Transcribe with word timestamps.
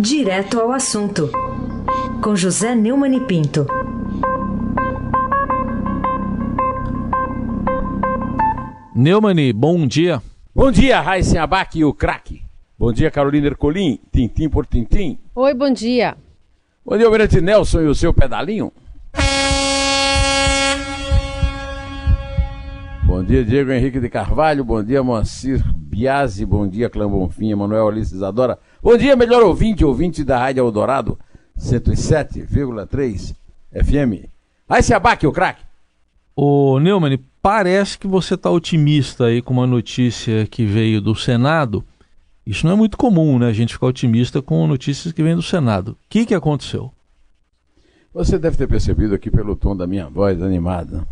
Direto 0.00 0.60
ao 0.60 0.70
assunto, 0.70 1.28
com 2.22 2.36
José 2.36 2.72
Neumann 2.72 3.16
e 3.16 3.20
Pinto. 3.20 3.66
Neumani, 8.94 9.52
bom 9.52 9.84
dia. 9.88 10.22
Bom 10.54 10.70
dia, 10.70 11.00
Raíssen 11.00 11.40
Abac 11.40 11.76
e 11.76 11.84
o 11.84 11.92
craque. 11.92 12.42
Bom 12.78 12.92
dia, 12.92 13.10
Carolina 13.10 13.48
Ercolim, 13.48 13.98
tintim 14.12 14.48
por 14.48 14.66
tintim. 14.66 15.18
Oi, 15.34 15.52
bom 15.52 15.72
dia. 15.72 16.16
Bom 16.86 16.96
dia, 16.96 17.06
Almirante 17.06 17.40
Nelson 17.40 17.80
e 17.80 17.86
o 17.86 17.94
seu 17.94 18.14
pedalinho. 18.14 18.72
Bom 23.18 23.24
dia, 23.24 23.44
Diego 23.44 23.72
Henrique 23.72 23.98
de 23.98 24.08
Carvalho. 24.08 24.62
Bom 24.62 24.80
dia, 24.80 25.02
Moacir 25.02 25.60
Biasi. 25.74 26.46
Bom 26.46 26.68
dia, 26.68 26.88
Clã 26.88 27.10
Bonfim, 27.10 27.50
Emanuel 27.50 27.88
Alice 27.88 28.14
Isadora. 28.14 28.60
Bom 28.80 28.96
dia, 28.96 29.16
melhor 29.16 29.42
ouvinte, 29.42 29.84
ouvinte 29.84 30.22
da 30.22 30.38
Rádio 30.38 30.60
Eldorado, 30.60 31.18
107,3 31.58 33.34
FM. 33.72 34.30
Aí 34.68 34.82
se 34.84 34.94
abaque 34.94 35.26
o 35.26 35.32
craque. 35.32 35.64
Ô, 36.36 36.78
Neumann, 36.78 37.18
parece 37.42 37.98
que 37.98 38.06
você 38.06 38.34
está 38.34 38.52
otimista 38.52 39.24
aí 39.24 39.42
com 39.42 39.52
uma 39.52 39.66
notícia 39.66 40.46
que 40.46 40.64
veio 40.64 41.00
do 41.00 41.16
Senado. 41.16 41.84
Isso 42.46 42.64
não 42.64 42.74
é 42.74 42.76
muito 42.76 42.96
comum, 42.96 43.36
né? 43.36 43.48
A 43.48 43.52
gente 43.52 43.72
ficar 43.72 43.86
otimista 43.86 44.40
com 44.40 44.64
notícias 44.68 45.12
que 45.12 45.24
vêm 45.24 45.34
do 45.34 45.42
Senado. 45.42 45.88
O 45.88 45.96
que, 46.08 46.24
que 46.24 46.36
aconteceu? 46.36 46.92
Você 48.14 48.38
deve 48.38 48.56
ter 48.56 48.68
percebido 48.68 49.12
aqui 49.12 49.28
pelo 49.28 49.56
tom 49.56 49.76
da 49.76 49.88
minha 49.88 50.08
voz 50.08 50.40
animada. 50.40 51.04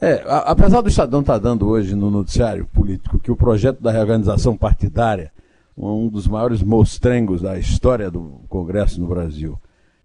É, 0.00 0.22
a, 0.26 0.38
apesar 0.50 0.80
do 0.80 0.88
Estadão 0.88 1.20
estar 1.20 1.34
tá 1.34 1.38
dando 1.38 1.68
hoje 1.68 1.94
no 1.94 2.10
noticiário 2.10 2.66
político 2.72 3.18
que 3.18 3.30
o 3.30 3.36
projeto 3.36 3.82
da 3.82 3.92
reorganização 3.92 4.56
partidária, 4.56 5.30
um 5.76 6.08
dos 6.08 6.26
maiores 6.26 6.62
mostrengos 6.62 7.42
da 7.42 7.58
história 7.58 8.10
do 8.10 8.40
Congresso 8.48 8.98
no 8.98 9.06
Brasil, 9.06 9.58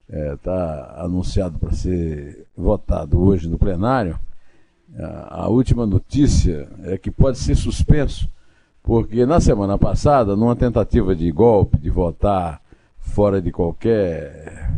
está 0.08 0.18
é, 0.18 0.36
tá 0.36 0.96
anunciado 1.00 1.58
para 1.58 1.72
ser 1.72 2.46
votado 2.56 3.22
hoje 3.22 3.48
no 3.48 3.58
plenário, 3.58 4.20
a, 5.00 5.44
a 5.44 5.48
última 5.48 5.86
notícia 5.86 6.68
é 6.84 6.98
que 6.98 7.10
pode 7.10 7.38
ser 7.38 7.56
suspenso, 7.56 8.30
porque 8.84 9.26
na 9.26 9.40
semana 9.40 9.78
passada, 9.78 10.36
numa 10.36 10.58
tentativa 10.58 11.16
de 11.16 11.32
golpe, 11.32 11.78
de 11.78 11.90
votar 11.90 12.62
fora 13.00 13.42
de 13.42 13.52
qualquer 13.52 14.72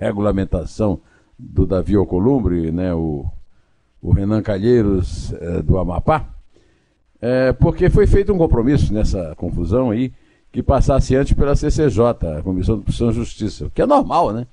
regulamentação 0.00 1.00
do 1.38 1.64
Davi 1.64 1.94
Alcolumbre, 1.94 2.72
né, 2.72 2.92
o 2.92 3.24
o 4.04 4.12
Renan 4.12 4.42
Calheiros 4.42 5.32
é, 5.32 5.62
do 5.62 5.78
Amapá, 5.78 6.28
é, 7.22 7.54
porque 7.54 7.88
foi 7.88 8.06
feito 8.06 8.34
um 8.34 8.36
compromisso 8.36 8.92
nessa 8.92 9.34
confusão 9.34 9.90
aí 9.90 10.12
que 10.52 10.62
passasse 10.62 11.16
antes 11.16 11.32
pela 11.32 11.56
CCJ, 11.56 12.00
a 12.38 12.42
Comissão 12.42 12.78
de 12.78 12.84
Constituição 12.84 13.10
e 13.10 13.12
Justiça, 13.14 13.70
que 13.74 13.80
é 13.80 13.86
normal, 13.86 14.30
né? 14.30 14.46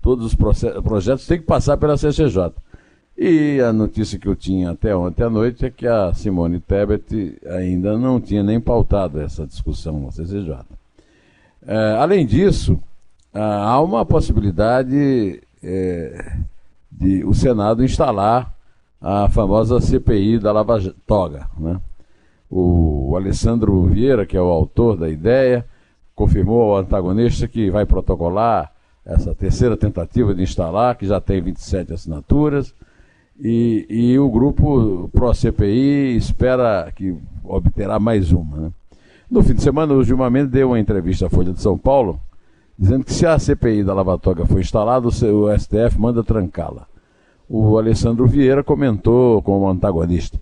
Todos 0.00 0.26
os 0.26 0.34
projetos 0.34 1.26
têm 1.26 1.40
que 1.40 1.44
passar 1.44 1.76
pela 1.76 1.96
CCJ. 1.96 2.52
E 3.18 3.60
a 3.60 3.72
notícia 3.72 4.20
que 4.20 4.28
eu 4.28 4.36
tinha 4.36 4.70
até 4.70 4.94
ontem 4.94 5.24
à 5.24 5.28
noite 5.28 5.66
é 5.66 5.70
que 5.70 5.86
a 5.86 6.14
Simone 6.14 6.60
Tebet 6.60 7.38
ainda 7.48 7.98
não 7.98 8.20
tinha 8.20 8.42
nem 8.42 8.60
pautado 8.60 9.20
essa 9.20 9.44
discussão 9.44 10.00
na 10.00 10.12
CCJ. 10.12 10.58
É, 11.66 11.96
além 11.98 12.24
disso, 12.24 12.78
há 13.34 13.80
uma 13.80 14.06
possibilidade 14.06 15.42
é, 15.60 16.36
de 16.92 17.24
o 17.24 17.34
Senado 17.34 17.82
instalar 17.82 18.55
a 19.00 19.28
famosa 19.28 19.80
CPI 19.80 20.38
da 20.38 20.52
Lava 20.52 20.78
Toga. 21.06 21.48
Né? 21.58 21.80
O 22.50 23.14
Alessandro 23.16 23.84
Vieira, 23.84 24.26
que 24.26 24.36
é 24.36 24.40
o 24.40 24.46
autor 24.50 24.96
da 24.96 25.08
ideia, 25.08 25.64
confirmou 26.14 26.72
ao 26.72 26.78
antagonista 26.78 27.46
que 27.46 27.70
vai 27.70 27.84
protocolar 27.84 28.72
essa 29.04 29.34
terceira 29.34 29.76
tentativa 29.76 30.34
de 30.34 30.42
instalar, 30.42 30.96
que 30.96 31.06
já 31.06 31.20
tem 31.20 31.40
27 31.40 31.92
assinaturas, 31.92 32.74
e, 33.38 33.86
e 33.88 34.18
o 34.18 34.28
grupo 34.30 35.08
pró-CPI 35.12 36.16
espera 36.16 36.90
que 36.94 37.16
obterá 37.44 38.00
mais 38.00 38.32
uma. 38.32 38.56
Né? 38.56 38.70
No 39.30 39.42
fim 39.42 39.54
de 39.54 39.62
semana, 39.62 39.92
o 39.92 40.02
Gilmar 40.02 40.30
Mendes 40.30 40.50
deu 40.50 40.68
uma 40.68 40.80
entrevista 40.80 41.26
à 41.26 41.30
Folha 41.30 41.52
de 41.52 41.60
São 41.60 41.76
Paulo, 41.76 42.18
dizendo 42.78 43.04
que 43.04 43.12
se 43.12 43.26
a 43.26 43.38
CPI 43.38 43.84
da 43.84 43.94
Lava 43.94 44.18
Toga 44.18 44.46
for 44.46 44.58
instalada, 44.58 45.06
o 45.06 45.10
STF 45.58 46.00
manda 46.00 46.24
trancá-la 46.24 46.86
o 47.48 47.78
Alessandro 47.78 48.26
Vieira 48.26 48.62
comentou 48.62 49.40
como 49.42 49.68
antagonista. 49.68 50.40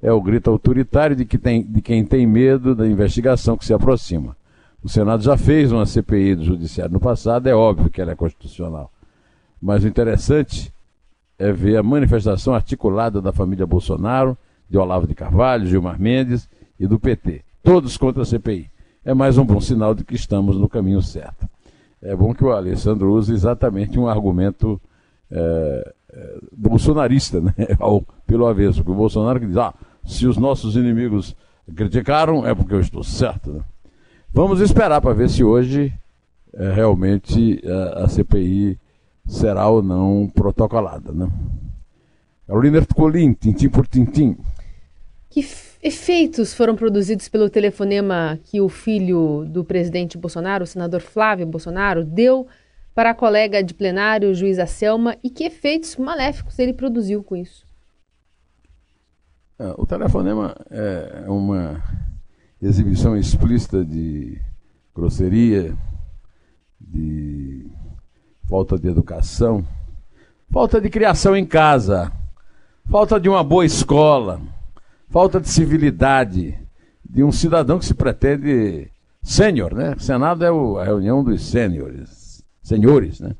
É 0.00 0.12
o 0.12 0.20
grito 0.20 0.50
autoritário 0.50 1.14
de, 1.14 1.24
que 1.24 1.38
tem, 1.38 1.62
de 1.62 1.80
quem 1.80 2.04
tem 2.04 2.26
medo 2.26 2.74
da 2.74 2.86
investigação 2.86 3.56
que 3.56 3.64
se 3.64 3.72
aproxima. 3.72 4.36
O 4.82 4.88
Senado 4.88 5.22
já 5.22 5.36
fez 5.36 5.70
uma 5.70 5.86
CPI 5.86 6.34
do 6.34 6.44
Judiciário 6.44 6.92
no 6.92 6.98
passado, 6.98 7.46
é 7.46 7.54
óbvio 7.54 7.88
que 7.88 8.00
ela 8.00 8.12
é 8.12 8.16
constitucional. 8.16 8.90
Mas 9.60 9.84
o 9.84 9.88
interessante 9.88 10.72
é 11.38 11.52
ver 11.52 11.76
a 11.76 11.82
manifestação 11.82 12.52
articulada 12.52 13.22
da 13.22 13.32
família 13.32 13.66
Bolsonaro, 13.66 14.36
de 14.68 14.76
Olavo 14.76 15.06
de 15.06 15.14
Carvalho, 15.14 15.66
Gilmar 15.66 16.00
Mendes 16.00 16.48
e 16.80 16.86
do 16.86 16.98
PT. 16.98 17.42
Todos 17.62 17.96
contra 17.96 18.22
a 18.22 18.26
CPI. 18.26 18.68
É 19.04 19.14
mais 19.14 19.38
um 19.38 19.44
bom 19.44 19.60
sinal 19.60 19.94
de 19.94 20.04
que 20.04 20.16
estamos 20.16 20.56
no 20.56 20.68
caminho 20.68 21.00
certo. 21.00 21.48
É 22.00 22.16
bom 22.16 22.34
que 22.34 22.44
o 22.44 22.50
Alessandro 22.50 23.12
use 23.12 23.32
exatamente 23.32 23.98
um 23.98 24.08
argumento 24.08 24.80
é, 25.30 25.94
bolsonarista, 26.56 27.40
né? 27.40 27.54
Ao, 27.78 28.02
pelo 28.26 28.46
avesso. 28.46 28.80
O 28.80 28.94
Bolsonaro 28.94 29.40
que 29.40 29.46
diz, 29.46 29.56
ah, 29.56 29.74
se 30.04 30.26
os 30.26 30.36
nossos 30.36 30.76
inimigos 30.76 31.36
criticaram, 31.74 32.46
é 32.46 32.54
porque 32.54 32.74
eu 32.74 32.80
estou 32.80 33.02
certo. 33.02 33.52
Né? 33.52 33.60
Vamos 34.32 34.60
esperar 34.60 35.00
para 35.00 35.14
ver 35.14 35.28
se 35.28 35.44
hoje 35.44 35.92
é, 36.54 36.72
realmente 36.72 37.62
a, 37.66 38.04
a 38.04 38.08
CPI 38.08 38.78
será 39.26 39.68
ou 39.68 39.82
não 39.82 40.30
protocolada. 40.32 41.12
Né? 41.12 41.28
Carolina 42.46 42.78
Ercolim, 42.78 43.32
tintim 43.32 43.68
por 43.68 43.86
tintim. 43.86 44.36
Que 45.30 45.46
efeitos 45.82 46.52
foram 46.52 46.76
produzidos 46.76 47.28
pelo 47.28 47.48
telefonema 47.48 48.38
que 48.44 48.60
o 48.60 48.68
filho 48.68 49.44
do 49.48 49.64
presidente 49.64 50.18
Bolsonaro, 50.18 50.64
o 50.64 50.66
senador 50.66 51.00
Flávio 51.00 51.46
Bolsonaro, 51.46 52.04
deu 52.04 52.46
para 52.94 53.10
a 53.10 53.14
colega 53.14 53.62
de 53.62 53.74
plenário, 53.74 54.34
juíza 54.34 54.66
Selma, 54.66 55.16
e 55.22 55.30
que 55.30 55.44
efeitos 55.44 55.96
maléficos 55.96 56.58
ele 56.58 56.74
produziu 56.74 57.22
com 57.22 57.36
isso? 57.36 57.64
É, 59.58 59.74
o 59.76 59.86
telefonema 59.86 60.54
é 60.70 61.24
uma 61.28 61.82
exibição 62.60 63.16
explícita 63.16 63.84
de 63.84 64.40
grosseria, 64.94 65.76
de 66.80 67.66
falta 68.48 68.78
de 68.78 68.88
educação, 68.88 69.64
falta 70.50 70.80
de 70.80 70.90
criação 70.90 71.34
em 71.34 71.46
casa, 71.46 72.12
falta 72.90 73.18
de 73.18 73.28
uma 73.28 73.42
boa 73.42 73.64
escola, 73.64 74.40
falta 75.08 75.40
de 75.40 75.48
civilidade 75.48 76.58
de 77.08 77.22
um 77.22 77.32
cidadão 77.32 77.78
que 77.78 77.86
se 77.86 77.94
pretende 77.94 78.90
sênior, 79.22 79.74
né? 79.74 79.94
O 79.96 80.00
Senado 80.00 80.44
é 80.44 80.48
a 80.48 80.84
reunião 80.84 81.22
dos 81.22 81.42
sêniores 81.42 82.21
senhores, 82.62 83.20
né? 83.20 83.34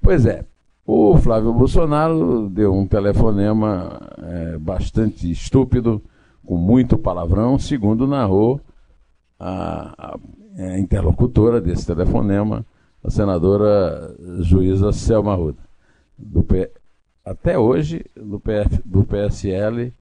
Pois 0.00 0.26
é, 0.26 0.44
o 0.86 1.18
Flávio 1.18 1.52
Bolsonaro 1.52 2.48
deu 2.48 2.72
um 2.72 2.86
telefonema 2.86 4.00
é, 4.18 4.58
bastante 4.58 5.30
estúpido, 5.30 6.00
com 6.44 6.56
muito 6.56 6.96
palavrão, 6.96 7.58
segundo 7.58 8.06
narrou 8.06 8.60
a, 9.38 9.94
a, 9.98 10.18
a 10.58 10.78
interlocutora 10.78 11.60
desse 11.60 11.86
telefonema, 11.86 12.64
a 13.04 13.10
senadora 13.10 14.16
juíza 14.40 14.90
Selma 14.92 15.34
Ruda, 15.34 15.58
do 16.16 16.42
P, 16.42 16.70
até 17.24 17.58
hoje 17.58 18.04
do, 18.16 18.40
PF, 18.40 18.80
do 18.84 19.04
PSL 19.04 19.92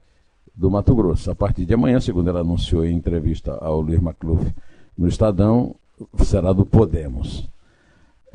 do 0.56 0.72
Mato 0.72 0.96
Grosso. 0.96 1.30
A 1.30 1.36
partir 1.36 1.66
de 1.66 1.74
amanhã, 1.74 2.00
segundo 2.00 2.30
ela 2.30 2.40
anunciou 2.40 2.86
em 2.86 2.96
entrevista 2.96 3.58
ao 3.60 3.82
Luiz 3.82 4.00
Macluf 4.00 4.56
no 4.98 5.08
Estadão, 5.08 5.76
será 6.24 6.54
do 6.54 6.66
Podemos. 6.66 7.50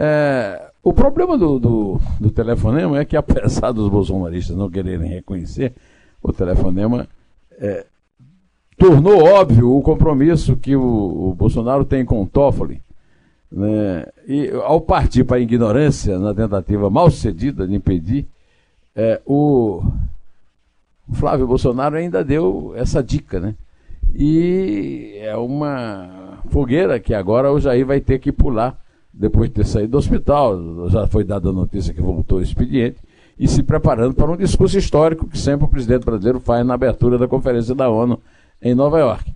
É, 0.05 0.73
o 0.83 0.93
problema 0.93 1.39
do, 1.39 1.61
do, 1.61 2.01
do, 2.19 2.29
telefonema 2.29 2.99
é 2.99 3.05
que, 3.05 3.15
apesar 3.17 3.71
dos 3.71 3.89
bolsonaristas 3.89 4.57
não 4.57 4.69
quererem 4.69 5.09
reconhecer, 5.09 5.73
o 6.21 6.33
telefonema 6.33 7.07
é, 7.53 7.87
tornou 8.77 9.23
óbvio 9.23 9.77
o 9.77 9.81
compromisso 9.81 10.57
que 10.57 10.75
o, 10.75 11.31
o 11.31 11.35
Bolsonaro 11.35 11.85
tem 11.85 12.05
com 12.05 12.21
o 12.21 12.27
Toffoli. 12.27 12.83
Né? 13.51 14.05
E 14.27 14.51
ao 14.65 14.81
partir 14.81 15.23
para 15.23 15.37
a 15.37 15.41
ignorância, 15.41 16.19
na 16.19 16.35
tentativa 16.35 16.91
mal 16.91 17.09
sucedida 17.09 17.65
de 17.65 17.77
impedir, 17.77 18.27
é, 18.97 19.21
o 19.25 19.85
Flávio 21.13 21.47
Bolsonaro 21.47 21.95
ainda 21.95 22.25
deu 22.25 22.73
essa 22.75 23.01
dica, 23.05 23.39
né? 23.39 23.55
E 24.15 25.17
é 25.21 25.37
uma 25.37 26.41
fogueira 26.51 26.99
que 26.99 27.15
agora 27.15 27.53
o 27.53 27.61
Jair 27.61 27.87
vai 27.87 28.01
ter 28.01 28.19
que 28.19 28.33
pular 28.33 28.82
depois 29.13 29.49
de 29.49 29.57
ter 29.57 29.67
saído 29.67 29.93
do 29.93 29.99
hospital, 29.99 30.89
já 30.89 31.07
foi 31.07 31.25
dada 31.25 31.51
a 31.51 31.53
notícia 31.53 31.93
que 31.93 32.01
voltou 32.01 32.39
o 32.39 32.43
expediente, 32.43 32.99
e 33.39 33.49
se 33.49 33.63
preparando 33.63 34.15
para 34.15 34.31
um 34.31 34.37
discurso 34.37 34.79
histórico 34.79 35.29
que 35.29 35.39
sempre 35.39 35.65
o 35.65 35.69
presidente 35.69 36.05
brasileiro 36.05 36.41
faz 36.41 36.65
na 36.65 36.75
abertura 36.75 37.19
da 37.19 37.27
Conferência 37.27 37.75
da 37.75 37.89
ONU 37.89 38.21
em 38.61 38.75
Nova 38.75 38.99
York. 38.99 39.31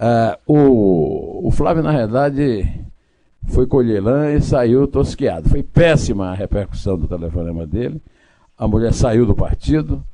Uh, 0.00 0.52
o, 0.52 1.48
o, 1.48 1.50
Flávio, 1.50 1.82
na 1.82 1.90
realidade, 1.90 2.68
foi 3.46 3.66
colher 3.66 4.02
lã 4.02 4.32
e 4.32 4.40
saiu 4.40 4.86
tosqueado. 4.86 5.48
Foi 5.48 5.62
péssima 5.62 6.30
a 6.30 6.34
repercussão 6.34 6.96
do 6.96 7.08
telefonema 7.08 7.66
dele. 7.66 8.00
A 8.56 8.66
mulher 8.66 8.92
saiu 8.92 9.26
do 9.26 9.34
partido, 9.34 10.04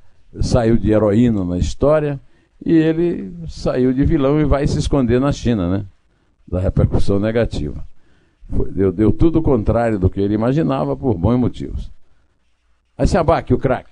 saiu 0.41 0.77
de 0.77 0.91
heroína 0.91 1.45
na 1.45 1.59
história 1.59 2.21
e 2.65 2.73
ele 2.73 3.33
saiu 3.49 3.93
de 3.93 4.05
vilão 4.05 4.41
e 4.41 4.45
vai 4.45 4.67
se 4.67 4.79
esconder 4.79 5.21
na 5.21 5.33
China, 5.33 5.71
né? 5.71 5.85
Da 6.47 6.61
repercussão 6.61 7.19
negativa. 7.19 7.85
Deu, 8.49 8.93
deu 8.93 9.13
tudo 9.13 9.39
o 9.39 9.43
contrário 9.43 9.99
do 9.99 10.11
que 10.11 10.21
ele 10.21 10.35
imaginava 10.35 10.97
por 10.97 11.15
bons 11.15 11.39
motivos. 11.39 11.91
Aí 12.97 13.07
se 13.07 13.17
abaque 13.17 13.55
o 13.55 13.59
craque. 13.59 13.91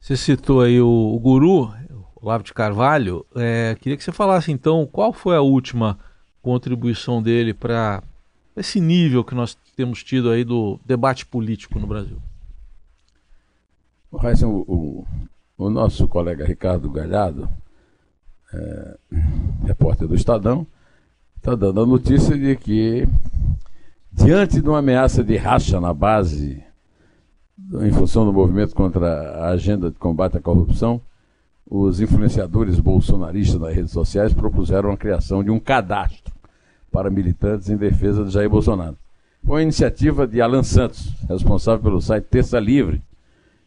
Você 0.00 0.16
citou 0.16 0.62
aí 0.62 0.80
o, 0.80 0.88
o 0.88 1.18
guru, 1.20 1.72
o 2.16 2.26
Lavo 2.26 2.42
de 2.42 2.52
Carvalho. 2.52 3.24
É, 3.36 3.76
queria 3.80 3.96
que 3.96 4.02
você 4.02 4.12
falasse 4.12 4.50
então 4.50 4.86
qual 4.90 5.12
foi 5.12 5.36
a 5.36 5.40
última 5.40 5.98
contribuição 6.40 7.22
dele 7.22 7.54
para 7.54 8.02
esse 8.56 8.80
nível 8.80 9.24
que 9.24 9.34
nós 9.34 9.56
temos 9.76 10.02
tido 10.02 10.30
aí 10.30 10.44
do 10.44 10.78
debate 10.84 11.24
político 11.24 11.78
no 11.78 11.86
Brasil. 11.86 12.18
O, 14.10 14.18
o, 14.46 15.06
o 15.56 15.70
nosso 15.70 16.06
colega 16.06 16.44
Ricardo 16.44 16.90
Galhardo, 16.90 17.48
é, 18.52 18.98
repórter 19.64 20.06
do 20.06 20.14
Estadão, 20.14 20.66
está 21.36 21.54
dando 21.54 21.80
a 21.80 21.86
notícia 21.86 22.36
de 22.36 22.54
que, 22.56 23.08
diante 24.12 24.60
de 24.60 24.68
uma 24.68 24.78
ameaça 24.78 25.24
de 25.24 25.36
racha 25.36 25.80
na 25.80 25.94
base, 25.94 26.62
em 27.80 27.92
função 27.92 28.24
do 28.24 28.32
movimento 28.32 28.74
contra 28.74 29.06
a 29.06 29.48
agenda 29.50 29.90
de 29.90 29.96
combate 29.96 30.36
à 30.36 30.40
corrupção, 30.40 31.00
os 31.68 32.00
influenciadores 32.00 32.78
bolsonaristas 32.78 33.58
nas 33.58 33.74
redes 33.74 33.92
sociais 33.92 34.34
propuseram 34.34 34.92
a 34.92 34.96
criação 34.96 35.42
de 35.42 35.50
um 35.50 35.58
cadastro 35.58 36.32
para 36.90 37.08
militantes 37.08 37.70
em 37.70 37.76
defesa 37.76 38.24
de 38.24 38.30
Jair 38.30 38.50
Bolsonaro. 38.50 38.96
Foi 39.44 39.56
uma 39.56 39.62
iniciativa 39.62 40.26
de 40.26 40.40
Alan 40.40 40.62
Santos, 40.62 41.14
responsável 41.28 41.82
pelo 41.82 42.00
site 42.00 42.24
Terça 42.24 42.60
Livre, 42.60 43.02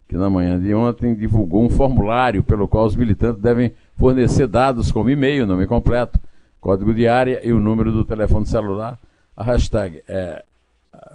que 0.08 0.16
na 0.16 0.30
manhã 0.30 0.60
de 0.60 0.74
ontem 0.74 1.16
divulgou 1.16 1.64
um 1.66 1.70
formulário 1.70 2.44
pelo 2.44 2.68
qual 2.68 2.86
os 2.86 2.96
militantes 2.96 3.42
devem 3.42 3.74
fornecer 3.98 4.48
dados 4.48 4.92
como 4.92 5.10
e-mail, 5.10 5.48
nome 5.48 5.66
completo, 5.66 6.20
código 6.62 6.94
de 6.94 7.08
área 7.08 7.42
e 7.44 7.52
o 7.52 7.60
número 7.60 7.92
do 7.92 8.06
telefone 8.06 8.46
celular. 8.46 9.00
A 9.36 9.44
hashtag 9.44 10.02
é 10.08 10.44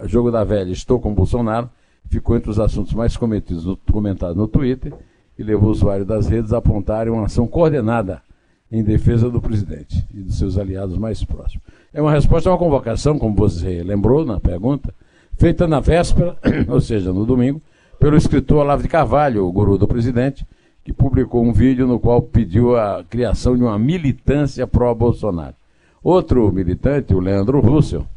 Jogo 0.05 0.31
da 0.31 0.43
Velha 0.43 0.71
Estou 0.71 0.99
com 0.99 1.13
Bolsonaro 1.13 1.69
ficou 2.11 2.35
entre 2.35 2.49
os 2.49 2.59
assuntos 2.59 2.93
mais 2.93 3.15
cometidos 3.15 3.65
no, 3.65 3.77
comentados 3.77 4.35
no 4.35 4.47
Twitter 4.47 4.93
e 5.39 5.43
levou 5.43 5.69
o 5.69 5.71
usuário 5.71 6.05
das 6.05 6.27
redes 6.27 6.51
a 6.51 6.57
apontarem 6.57 7.11
uma 7.11 7.25
ação 7.25 7.47
coordenada 7.47 8.21
em 8.69 8.83
defesa 8.83 9.29
do 9.29 9.41
presidente 9.41 10.05
e 10.13 10.21
dos 10.21 10.37
seus 10.37 10.57
aliados 10.57 10.97
mais 10.97 11.23
próximos. 11.23 11.65
É 11.93 12.01
uma 12.01 12.11
resposta 12.11 12.49
a 12.49 12.53
uma 12.53 12.59
convocação, 12.59 13.17
como 13.17 13.35
você 13.35 13.81
lembrou 13.81 14.25
na 14.25 14.39
pergunta, 14.39 14.93
feita 15.37 15.67
na 15.67 15.79
véspera, 15.79 16.37
ou 16.67 16.79
seja, 16.79 17.11
no 17.11 17.25
domingo, 17.25 17.61
pelo 17.99 18.17
escritor 18.17 18.59
Olavo 18.59 18.83
de 18.83 18.89
Carvalho, 18.89 19.45
o 19.45 19.51
guru 19.51 19.77
do 19.77 19.87
presidente, 19.87 20.45
que 20.83 20.93
publicou 20.93 21.43
um 21.43 21.53
vídeo 21.53 21.87
no 21.87 21.99
qual 21.99 22.21
pediu 22.21 22.75
a 22.75 23.03
criação 23.03 23.55
de 23.55 23.63
uma 23.63 23.77
militância 23.77 24.65
pró-Bolsonaro. 24.65 25.55
Outro 26.03 26.51
militante, 26.51 27.13
o 27.13 27.19
Leandro 27.19 27.59
Russell, 27.59 28.07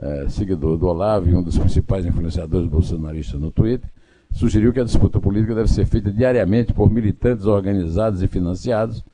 é, 0.00 0.28
seguidor 0.28 0.76
do 0.76 0.86
Olavo 0.86 1.28
e 1.28 1.34
um 1.34 1.42
dos 1.42 1.58
principais 1.58 2.06
influenciadores 2.06 2.68
bolsonaristas 2.68 3.40
no 3.40 3.50
Twitter, 3.50 3.88
sugeriu 4.32 4.72
que 4.72 4.80
a 4.80 4.84
disputa 4.84 5.20
política 5.20 5.54
deve 5.54 5.68
ser 5.68 5.86
feita 5.86 6.12
diariamente 6.12 6.72
por 6.72 6.90
militantes 6.90 7.46
organizados 7.46 8.22
e 8.22 8.28
financiados 8.28 9.04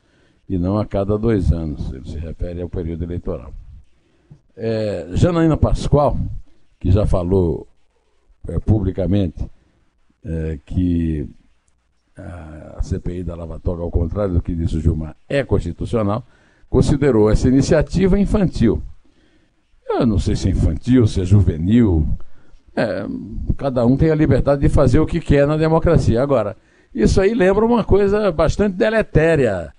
e 0.48 0.58
não 0.58 0.78
a 0.78 0.84
cada 0.84 1.16
dois 1.16 1.52
anos. 1.52 1.92
Ele 1.92 2.04
se 2.04 2.18
refere 2.18 2.60
ao 2.60 2.68
período 2.68 3.04
eleitoral. 3.04 3.52
É, 4.56 5.08
Janaína 5.12 5.56
Pascoal, 5.56 6.18
que 6.78 6.90
já 6.90 7.06
falou 7.06 7.66
é, 8.46 8.58
publicamente 8.58 9.44
é, 10.24 10.58
que 10.64 11.28
a 12.16 12.80
CPI 12.80 13.24
da 13.24 13.34
Lava 13.34 13.58
Toga, 13.58 13.82
ao 13.82 13.90
contrário 13.90 14.34
do 14.34 14.42
que 14.42 14.54
disse 14.54 14.76
o 14.76 14.80
Gilmar, 14.80 15.16
é 15.28 15.42
constitucional, 15.42 16.24
considerou 16.70 17.28
essa 17.28 17.48
iniciativa 17.48 18.18
infantil. 18.18 18.80
Eu 19.88 20.06
não 20.06 20.18
sei 20.18 20.34
se 20.34 20.48
é 20.48 20.50
infantil, 20.50 21.06
se 21.06 21.20
é 21.20 21.24
juvenil. 21.24 22.06
É, 22.76 23.06
cada 23.56 23.86
um 23.86 23.96
tem 23.96 24.10
a 24.10 24.14
liberdade 24.14 24.60
de 24.60 24.68
fazer 24.68 24.98
o 24.98 25.06
que 25.06 25.20
quer 25.20 25.46
na 25.46 25.56
democracia. 25.56 26.22
Agora, 26.22 26.56
isso 26.94 27.20
aí 27.20 27.34
lembra 27.34 27.64
uma 27.64 27.84
coisa 27.84 28.32
bastante 28.32 28.76
deletéria 28.76 29.72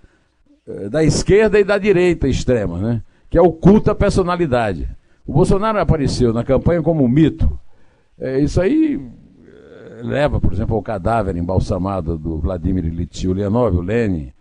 é, 0.68 0.90
da 0.90 1.04
esquerda 1.04 1.60
e 1.60 1.64
da 1.64 1.78
direita 1.78 2.28
extrema, 2.28 2.80
né? 2.80 3.02
que 3.30 3.38
é 3.38 3.42
o 3.42 3.52
culto 3.52 3.92
à 3.92 3.96
personalidade. 3.96 4.88
O 5.26 5.34
Bolsonaro 5.34 5.80
apareceu 5.80 6.32
na 6.32 6.44
campanha 6.44 6.82
como 6.82 7.04
um 7.04 7.08
mito. 7.08 7.60
É, 8.18 8.40
isso 8.40 8.62
aí 8.62 9.02
é, 9.46 10.02
leva, 10.04 10.40
por 10.40 10.54
exemplo, 10.54 10.76
ao 10.76 10.82
cadáver 10.82 11.36
embalsamado 11.36 12.18
do 12.18 12.38
Vladimir 12.38 12.86
Ilyich 12.86 13.28
Ulyanov, 13.28 13.76
o 13.76 13.82
Lenin, 13.82 14.32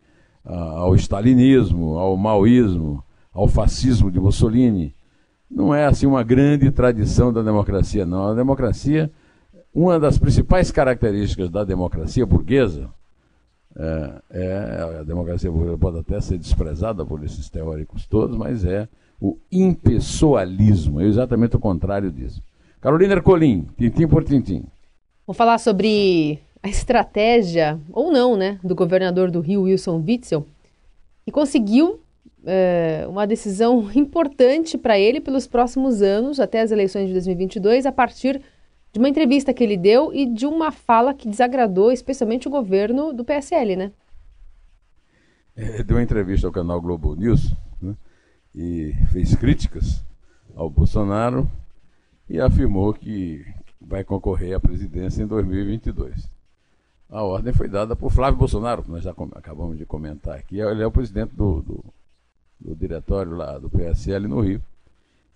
ao 0.44 0.94
stalinismo, 0.94 1.98
ao 1.98 2.16
maoísmo, 2.18 3.02
ao 3.32 3.48
fascismo 3.48 4.10
de 4.10 4.20
Mussolini 4.20 4.94
não 5.54 5.72
é 5.72 5.86
assim 5.86 6.06
uma 6.06 6.24
grande 6.24 6.70
tradição 6.72 7.32
da 7.32 7.40
democracia, 7.40 8.04
não. 8.04 8.26
A 8.26 8.34
democracia, 8.34 9.10
uma 9.72 10.00
das 10.00 10.18
principais 10.18 10.72
características 10.72 11.48
da 11.48 11.62
democracia 11.62 12.26
burguesa, 12.26 12.90
é, 13.76 14.22
é, 14.30 14.98
a 15.00 15.02
democracia 15.04 15.50
burguesa 15.50 15.78
pode 15.78 15.98
até 16.00 16.20
ser 16.20 16.38
desprezada 16.38 17.06
por 17.06 17.22
esses 17.22 17.48
teóricos 17.48 18.04
todos, 18.06 18.36
mas 18.36 18.64
é 18.64 18.88
o 19.20 19.38
impessoalismo, 19.50 21.00
é 21.00 21.04
exatamente 21.04 21.54
o 21.54 21.60
contrário 21.60 22.10
disso. 22.10 22.42
Carolina 22.80 23.14
Ercolim, 23.14 23.66
tintim 23.78 24.08
por 24.08 24.24
tintim. 24.24 24.64
Vou 25.26 25.34
falar 25.34 25.58
sobre 25.58 26.40
a 26.62 26.68
estratégia, 26.68 27.78
ou 27.92 28.12
não, 28.12 28.36
né, 28.36 28.58
do 28.62 28.74
governador 28.74 29.30
do 29.30 29.40
Rio, 29.40 29.62
Wilson 29.62 30.02
Witzel, 30.06 30.46
que 31.24 31.30
conseguiu 31.30 32.00
é, 32.46 33.06
uma 33.08 33.26
decisão 33.26 33.90
importante 33.94 34.76
para 34.76 34.98
ele 34.98 35.20
pelos 35.20 35.46
próximos 35.46 36.02
anos, 36.02 36.40
até 36.40 36.60
as 36.60 36.70
eleições 36.70 37.06
de 37.06 37.12
2022, 37.12 37.86
a 37.86 37.92
partir 37.92 38.40
de 38.92 38.98
uma 38.98 39.08
entrevista 39.08 39.52
que 39.52 39.64
ele 39.64 39.76
deu 39.76 40.12
e 40.14 40.26
de 40.26 40.46
uma 40.46 40.70
fala 40.70 41.12
que 41.12 41.28
desagradou 41.28 41.90
especialmente 41.90 42.46
o 42.46 42.50
governo 42.50 43.12
do 43.12 43.24
PSL, 43.24 43.76
né? 43.76 43.92
É, 45.56 45.82
deu 45.82 45.96
uma 45.96 46.02
entrevista 46.02 46.46
ao 46.46 46.52
canal 46.52 46.80
Globo 46.80 47.14
News 47.14 47.52
né, 47.80 47.94
e 48.54 48.92
fez 49.12 49.34
críticas 49.36 50.04
ao 50.56 50.68
Bolsonaro 50.68 51.50
e 52.28 52.40
afirmou 52.40 52.92
que 52.92 53.44
vai 53.80 54.02
concorrer 54.02 54.56
à 54.56 54.60
presidência 54.60 55.22
em 55.22 55.26
2022. 55.26 56.28
A 57.08 57.22
ordem 57.22 57.52
foi 57.52 57.68
dada 57.68 57.94
por 57.94 58.10
Flávio 58.10 58.38
Bolsonaro, 58.38 58.82
que 58.82 58.90
nós 58.90 59.04
já 59.04 59.14
acabamos 59.34 59.78
de 59.78 59.86
comentar 59.86 60.36
aqui. 60.36 60.58
Ele 60.58 60.82
é 60.82 60.86
o 60.86 60.90
presidente 60.90 61.34
do, 61.34 61.62
do 61.62 61.84
do 62.64 62.74
diretório 62.74 63.36
lá 63.36 63.58
do 63.58 63.68
PSL 63.68 64.26
no 64.26 64.40
Rio. 64.40 64.60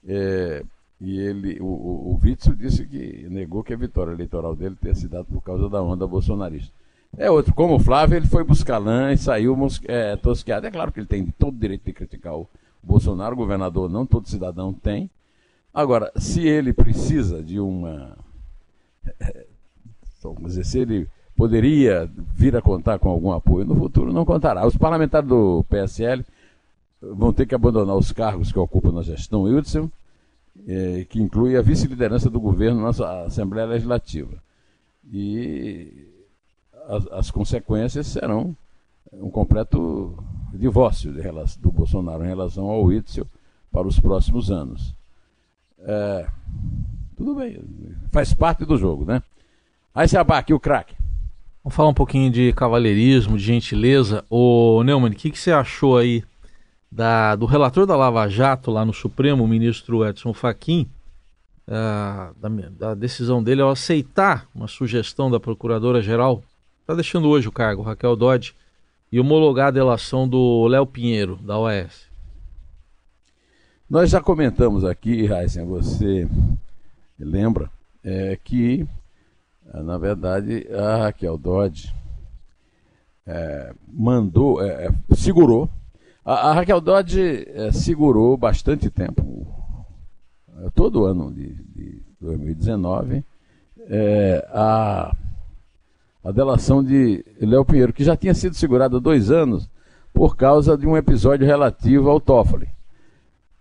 É, 0.06 0.64
e 1.00 1.18
ele, 1.18 1.60
o, 1.60 1.66
o, 1.66 2.14
o 2.14 2.20
Witzel 2.22 2.54
disse 2.54 2.86
que 2.86 3.26
negou 3.28 3.62
que 3.62 3.74
a 3.74 3.76
vitória 3.76 4.12
eleitoral 4.12 4.56
dele 4.56 4.76
tenha 4.80 4.94
sido 4.94 5.10
dada 5.10 5.24
por 5.24 5.42
causa 5.42 5.68
da 5.68 5.82
onda 5.82 6.06
bolsonarista. 6.06 6.72
É 7.16 7.30
outro, 7.30 7.54
como 7.54 7.76
o 7.76 7.80
Flávio, 7.80 8.16
ele 8.16 8.26
foi 8.26 8.44
buscar 8.44 8.78
lã 8.78 9.12
e 9.12 9.18
saiu 9.18 9.56
é, 9.86 10.16
tosqueado. 10.16 10.66
É 10.66 10.70
claro 10.70 10.90
que 10.90 11.00
ele 11.00 11.06
tem 11.06 11.26
todo 11.26 11.54
o 11.54 11.58
direito 11.58 11.84
de 11.84 11.92
criticar 11.92 12.34
o 12.34 12.48
Bolsonaro, 12.82 13.34
o 13.34 13.38
governador 13.38 13.88
não, 13.88 14.06
todo 14.06 14.28
cidadão 14.28 14.72
tem. 14.72 15.10
Agora, 15.72 16.10
se 16.16 16.46
ele 16.46 16.72
precisa 16.72 17.42
de 17.42 17.60
uma. 17.60 18.16
Vamos 20.22 20.54
dizer, 20.54 20.64
se 20.64 20.78
ele 20.80 21.08
poderia 21.36 22.10
vir 22.34 22.56
a 22.56 22.62
contar 22.62 22.98
com 22.98 23.08
algum 23.08 23.30
apoio 23.32 23.64
no 23.64 23.76
futuro, 23.76 24.12
não 24.12 24.24
contará. 24.24 24.66
Os 24.66 24.76
parlamentares 24.76 25.28
do 25.28 25.64
PSL 25.68 26.24
vão 27.00 27.32
ter 27.32 27.46
que 27.46 27.54
abandonar 27.54 27.96
os 27.96 28.12
cargos 28.12 28.52
que 28.52 28.58
ocupam 28.58 28.92
na 28.92 29.02
gestão 29.02 29.42
Wilson, 29.42 29.90
é, 30.66 31.06
que 31.08 31.20
inclui 31.20 31.56
a 31.56 31.62
vice-liderança 31.62 32.28
do 32.28 32.40
governo 32.40 32.82
na 32.82 33.24
Assembleia 33.24 33.66
Legislativa. 33.66 34.42
E 35.10 36.08
as, 36.88 37.06
as, 37.08 37.30
consequências 37.30 38.06
serão 38.06 38.56
um 39.12 39.30
completo 39.30 40.16
divórcio 40.52 41.12
do 41.60 41.70
Bolsonaro 41.70 42.24
em 42.24 42.28
relação 42.28 42.66
ao 42.66 42.84
Witzel 42.84 43.26
para 43.70 43.86
os 43.86 43.98
próximos 43.98 44.50
anos. 44.50 44.94
É, 45.80 46.26
tudo 47.16 47.34
bem, 47.36 47.62
faz 48.10 48.34
parte 48.34 48.64
do 48.64 48.76
jogo, 48.76 49.04
né? 49.04 49.22
Aí 49.94 50.08
se 50.08 50.16
abaque 50.16 50.52
o 50.52 50.60
craque. 50.60 50.94
Vamos 51.62 51.74
falar 51.74 51.88
um 51.88 51.94
pouquinho 51.94 52.30
de 52.30 52.52
cavalheirismo, 52.52 53.36
de 53.36 53.44
gentileza. 53.44 54.24
Ô 54.30 54.82
Neumann, 54.84 55.12
o 55.12 55.14
que, 55.14 55.30
que 55.30 55.38
você 55.38 55.52
achou 55.52 55.96
aí 55.98 56.22
da, 56.90 57.36
do 57.36 57.46
relator 57.46 57.86
da 57.86 57.96
Lava 57.96 58.28
Jato 58.28 58.70
lá 58.70 58.84
no 58.84 58.92
Supremo, 58.92 59.44
o 59.44 59.48
ministro 59.48 60.06
Edson 60.06 60.32
Fachin, 60.32 60.88
uh, 61.66 62.34
da, 62.38 62.48
da, 62.70 62.94
decisão 62.94 63.42
dele 63.42 63.60
ao 63.60 63.70
aceitar 63.70 64.46
uma 64.54 64.66
sugestão 64.66 65.30
da 65.30 65.38
Procuradora-Geral, 65.38 66.42
está 66.80 66.94
deixando 66.94 67.28
hoje 67.28 67.48
o 67.48 67.52
cargo, 67.52 67.82
Raquel 67.82 68.16
Dodge, 68.16 68.54
e 69.10 69.20
homologar 69.20 69.68
a 69.68 69.72
delação 69.72 70.28
do 70.28 70.66
Léo 70.66 70.86
Pinheiro, 70.86 71.36
da 71.36 71.58
OAS. 71.58 72.08
Nós 73.88 74.10
já 74.10 74.20
comentamos 74.20 74.84
aqui, 74.84 75.24
Raíssen, 75.24 75.64
você 75.64 76.28
lembra, 77.18 77.70
é, 78.04 78.38
que, 78.42 78.86
na 79.72 79.96
verdade, 79.96 80.66
a 80.72 81.04
Raquel 81.04 81.38
Dodge 81.38 81.92
é, 83.26 83.74
mandou, 83.90 84.62
é, 84.62 84.86
é 84.86 85.14
segurou, 85.14 85.70
a, 86.28 86.50
a, 86.50 86.52
Raquel 86.52 86.80
Dodge 86.80 87.46
é, 87.48 87.72
segurou 87.72 88.36
bastante 88.36 88.90
tempo, 88.90 89.46
é, 90.62 90.68
todo 90.74 91.06
ano 91.06 91.32
de, 91.32 91.54
de 91.74 92.02
2019, 92.20 93.24
a, 94.52 95.16
a 96.22 96.30
delação 96.30 96.84
de 96.84 97.24
Léo 97.40 97.64
Pinheiro, 97.64 97.92
que 97.94 98.04
já 98.04 98.14
tinha 98.14 98.34
sido 98.34 98.54
segurada 98.54 98.98
há 98.98 99.00
dois 99.00 99.30
anos 99.30 99.70
por 100.12 100.36
causa 100.36 100.76
de 100.76 100.86
um 100.86 100.96
episódio 100.96 101.46
relativo 101.46 102.10
ao 102.10 102.20
Toffoli. 102.20 102.68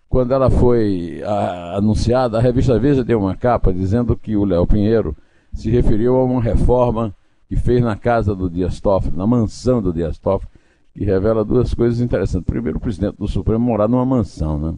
Quando 0.10 0.34
ela 0.34 0.50
foi 0.50 1.22
a, 1.24 1.78
anunciada, 1.78 2.38
a 2.38 2.42
revista 2.42 2.78
Veja 2.78 3.04
deu 3.04 3.20
uma 3.20 3.36
capa 3.38 3.72
dizendo 3.72 4.18
que 4.18 4.36
o 4.36 4.44
Léo 4.44 4.68
Pinheiro 4.68 5.16
se 5.54 5.70
referiu 5.70 6.18
a 6.18 6.24
uma 6.26 6.42
reforma 6.42 7.16
que 7.48 7.56
fez 7.56 7.82
na 7.82 7.96
casa 7.96 8.36
do 8.36 8.50
Dias 8.50 8.82
Toffoli, 8.82 9.16
na 9.16 9.26
mansão 9.26 9.82
do 9.82 9.94
Dias 9.94 10.18
Toffoli, 10.18 10.52
que 10.98 11.06
revela 11.06 11.46
duas 11.46 11.76
coisas 11.76 12.02
interessantes. 12.02 12.48
Primeiro, 12.48 12.80
o 12.80 12.82
presidente 12.82 13.18
do 13.18 13.28
Supremo 13.28 13.60
morar 13.60 13.88
numa 13.88 14.04
mansão, 14.04 14.58
né, 14.58 14.74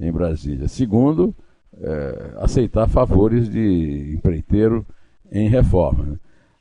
em 0.00 0.10
Brasília. 0.10 0.66
Segundo, 0.66 1.34
é, 1.78 2.34
aceitar 2.38 2.88
favores 2.88 3.46
de 3.46 4.14
empreiteiro 4.16 4.86
em 5.30 5.50
reforma. 5.50 6.04
Né. 6.04 6.16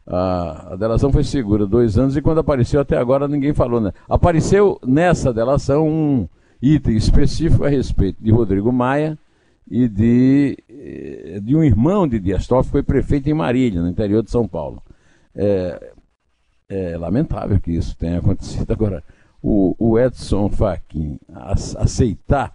A, 0.05 0.73
a, 0.73 0.75
delação 0.75 1.13
foi 1.13 1.23
segura 1.23 1.65
dois 1.65 1.97
anos 1.97 2.17
e 2.17 2.21
quando 2.21 2.39
apareceu 2.39 2.81
até 2.81 2.97
agora 2.97 3.25
ninguém 3.25 3.53
falou. 3.53 3.79
Né? 3.79 3.93
Apareceu 4.09 4.77
nessa 4.85 5.31
delação 5.31 5.87
um 5.87 6.27
item 6.61 6.97
específico 6.97 7.63
a 7.63 7.69
respeito 7.69 8.21
de 8.21 8.31
Rodrigo 8.31 8.69
Maia 8.69 9.17
e 9.71 9.87
de, 9.87 10.57
eh, 10.67 11.39
de 11.41 11.55
um 11.55 11.63
irmão 11.63 12.05
de 12.05 12.19
Dias 12.19 12.47
Toffoli, 12.47 12.65
que 12.65 12.71
foi 12.71 12.83
prefeito 12.83 13.29
em 13.29 13.33
Marília, 13.33 13.81
no 13.81 13.87
interior 13.87 14.23
de 14.23 14.31
São 14.31 14.45
Paulo. 14.45 14.83
É, 15.33 15.93
é 16.69 16.95
lamentável 16.97 17.59
que 17.59 17.71
isso 17.71 17.97
tenha 17.97 18.19
acontecido. 18.19 18.71
Agora, 18.71 19.03
o, 19.41 19.75
o 19.79 19.97
Edson 19.97 20.49
Fachin 20.49 21.19
aceitar 21.77 22.53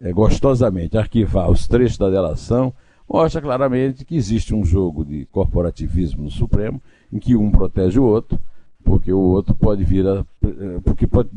é, 0.00 0.12
gostosamente 0.12 0.98
arquivar 0.98 1.50
os 1.50 1.66
trechos 1.66 1.96
da 1.96 2.10
delação 2.10 2.74
mostra 3.08 3.40
claramente 3.40 4.04
que 4.04 4.16
existe 4.16 4.54
um 4.54 4.64
jogo 4.64 5.04
de 5.04 5.26
corporativismo 5.26 6.24
no 6.24 6.30
Supremo, 6.30 6.80
em 7.12 7.18
que 7.18 7.36
um 7.36 7.50
protege 7.50 7.98
o 7.98 8.04
outro, 8.04 8.38
porque 8.82 9.12
o 9.12 9.18
outro 9.18 9.54
pode 9.54 9.84
vir 9.84 10.06
a. 10.06 10.24
Eh, 10.42 10.80
porque 10.82 11.06
pode 11.06 11.30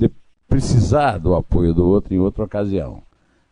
precisar 0.48 1.18
do 1.18 1.36
apoio 1.36 1.74
do 1.74 1.86
outro 1.86 2.14
em 2.14 2.20
outra 2.20 2.44
ocasião. 2.44 3.02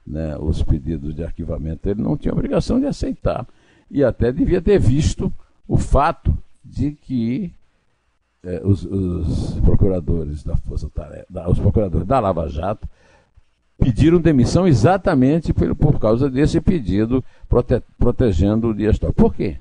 Né? 0.06 0.38
Os 0.38 0.64
pedidos 0.64 1.16
de 1.16 1.24
arquivamento 1.24 1.90
ele 1.90 2.02
não 2.02 2.18
tinha 2.18 2.34
obrigação 2.34 2.80
de 2.80 2.86
aceitar. 2.86 3.46
E 3.90 4.04
até 4.04 4.32
devia 4.32 4.62
ter 4.62 4.80
visto 4.80 5.32
o 5.68 5.78
fato 5.78 6.36
de 6.64 6.92
que 6.92 7.54
eh, 8.46 8.62
os, 8.64 8.86
os, 8.86 9.60
procuradores 9.60 10.44
da 10.44 10.56
Força 10.56 10.90
Tarefa, 10.90 11.50
os 11.50 11.60
procuradores 11.60 12.08
da 12.08 12.20
Lava 12.20 12.48
Jato 12.48 12.88
pediram 13.78 14.22
demissão 14.22 14.68
exatamente 14.68 15.52
por, 15.52 15.76
por 15.76 16.00
causa 16.00 16.30
desse 16.30 16.62
pedido 16.62 17.24
prote, 17.50 17.82
protegendo 17.98 18.70
o 18.70 18.74
Dias 18.74 19.00
Toffoli. 19.00 19.16
Por 19.16 19.34
quê? 19.34 19.58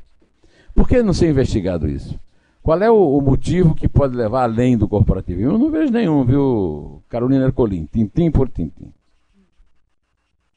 Por 0.75 0.88
que 0.88 1.03
não 1.03 1.12
ser 1.12 1.31
investigado 1.31 1.88
isso? 1.88 2.19
Qual 2.62 2.81
é 2.83 2.91
o, 2.91 3.19
o, 3.19 3.21
motivo 3.21 3.75
que 3.75 3.88
pode 3.88 4.17
levar 4.17 4.45
além 4.45 4.76
do 4.76 4.88
corporativismo? 4.88 5.53
Eu 5.53 5.59
não 5.59 5.71
vejo 5.71 5.93
nenhum, 5.93 6.25
viu, 6.25 7.03
Carolina 7.09 7.45
Ercolim? 7.45 7.87
Tintim 7.93 8.31
por 8.31 8.49
tintim. 8.49 8.93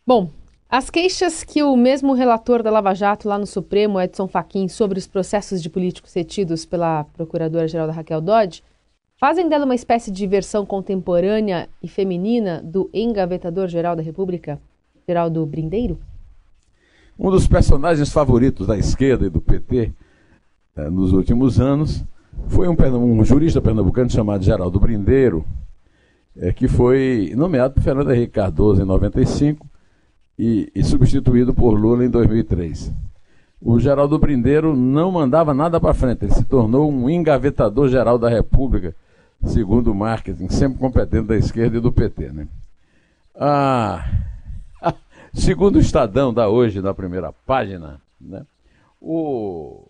Bom, 0.05 0.31
as 0.69 0.89
queixas 0.89 1.45
que 1.45 1.63
o 1.63 1.77
mesmo 1.77 2.13
relator 2.13 2.61
da 2.61 2.69
Lava 2.69 2.93
Jato 2.93 3.27
lá 3.27 3.37
no 3.37 3.47
Supremo, 3.47 4.01
Edson 4.01 4.27
Fachin, 4.27 4.67
sobre 4.67 4.99
os 4.99 5.07
processos 5.07 5.61
de 5.61 5.69
políticos 5.69 6.13
retidos 6.13 6.65
pela 6.65 7.05
Procuradora-Geral 7.05 7.87
da 7.87 7.93
Raquel 7.93 8.19
Dodge, 8.19 8.61
fazem 9.17 9.47
dela 9.47 9.63
uma 9.63 9.75
espécie 9.75 10.11
de 10.11 10.27
versão 10.27 10.65
contemporânea 10.65 11.69
e 11.81 11.87
feminina 11.87 12.61
do 12.61 12.89
engavetador-geral 12.93 13.95
da 13.95 14.01
República, 14.01 14.59
Geraldo 15.07 15.45
Brindeiro? 15.45 15.97
Um 17.17 17.31
dos 17.31 17.47
personagens 17.47 18.11
favoritos 18.11 18.67
da 18.67 18.77
esquerda 18.77 19.25
e 19.25 19.29
do 19.29 19.39
PT 19.39 19.93
é, 20.75 20.89
nos 20.89 21.13
últimos 21.13 21.61
anos 21.61 22.03
foi 22.49 22.67
um, 22.67 22.75
um, 22.97 23.23
jurista 23.23 23.61
pernambucano 23.61 24.09
chamado 24.09 24.43
Geraldo 24.43 24.79
Brindeiro, 24.81 25.45
é, 26.35 26.51
que 26.51 26.67
foi 26.67 27.33
nomeado 27.37 27.75
por 27.75 27.81
Fernando 27.81 28.11
Henrique 28.11 28.33
Cardoso 28.33 28.81
em 28.81 28.85
95 28.85 29.65
e, 30.37 30.71
e 30.75 30.83
substituído 30.83 31.53
por 31.53 31.71
Lula 31.71 32.05
em 32.05 32.09
2003. 32.09 32.93
O 33.61 33.79
Geraldo 33.79 34.19
Brindeiro 34.19 34.75
não 34.75 35.11
mandava 35.11 35.53
nada 35.53 35.79
para 35.79 35.93
frente, 35.93 36.25
ele 36.25 36.33
se 36.33 36.43
tornou 36.43 36.91
um 36.91 37.09
engavetador 37.09 37.89
geral 37.89 38.19
da 38.19 38.29
República, 38.29 38.95
segundo 39.43 39.91
o 39.91 39.95
marketing, 39.95 40.49
sempre 40.49 40.77
competente 40.77 41.27
da 41.27 41.35
esquerda 41.35 41.77
e 41.77 41.81
do 41.81 41.91
PT. 41.91 42.31
Né? 42.31 42.47
Ah, 43.35 44.07
segundo 45.33 45.77
o 45.77 45.81
Estadão 45.81 46.31
da 46.31 46.47
hoje, 46.47 46.81
na 46.81 46.93
primeira 46.93 47.33
página, 47.45 47.99
né, 48.21 48.45
o 49.01 49.83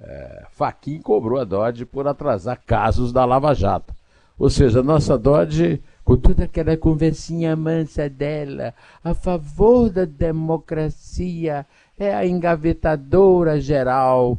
é, 0.00 0.46
Faquin 0.50 1.00
cobrou 1.00 1.38
a 1.38 1.44
Dodge 1.44 1.84
por 1.84 2.08
atrasar 2.08 2.60
casos 2.66 3.12
da 3.12 3.24
Lava 3.24 3.54
Jato. 3.54 3.94
Ou 4.38 4.50
seja, 4.50 4.80
a 4.80 4.82
nossa 4.82 5.16
Dodge, 5.16 5.80
com 6.04 6.16
toda 6.16 6.44
aquela 6.44 6.76
conversinha 6.76 7.56
mansa 7.56 8.08
dela, 8.08 8.74
a 9.02 9.14
favor 9.14 9.90
da 9.90 10.04
democracia, 10.04 11.66
é 11.98 12.14
a 12.14 12.26
engavetadora 12.26 13.60
geral 13.60 14.38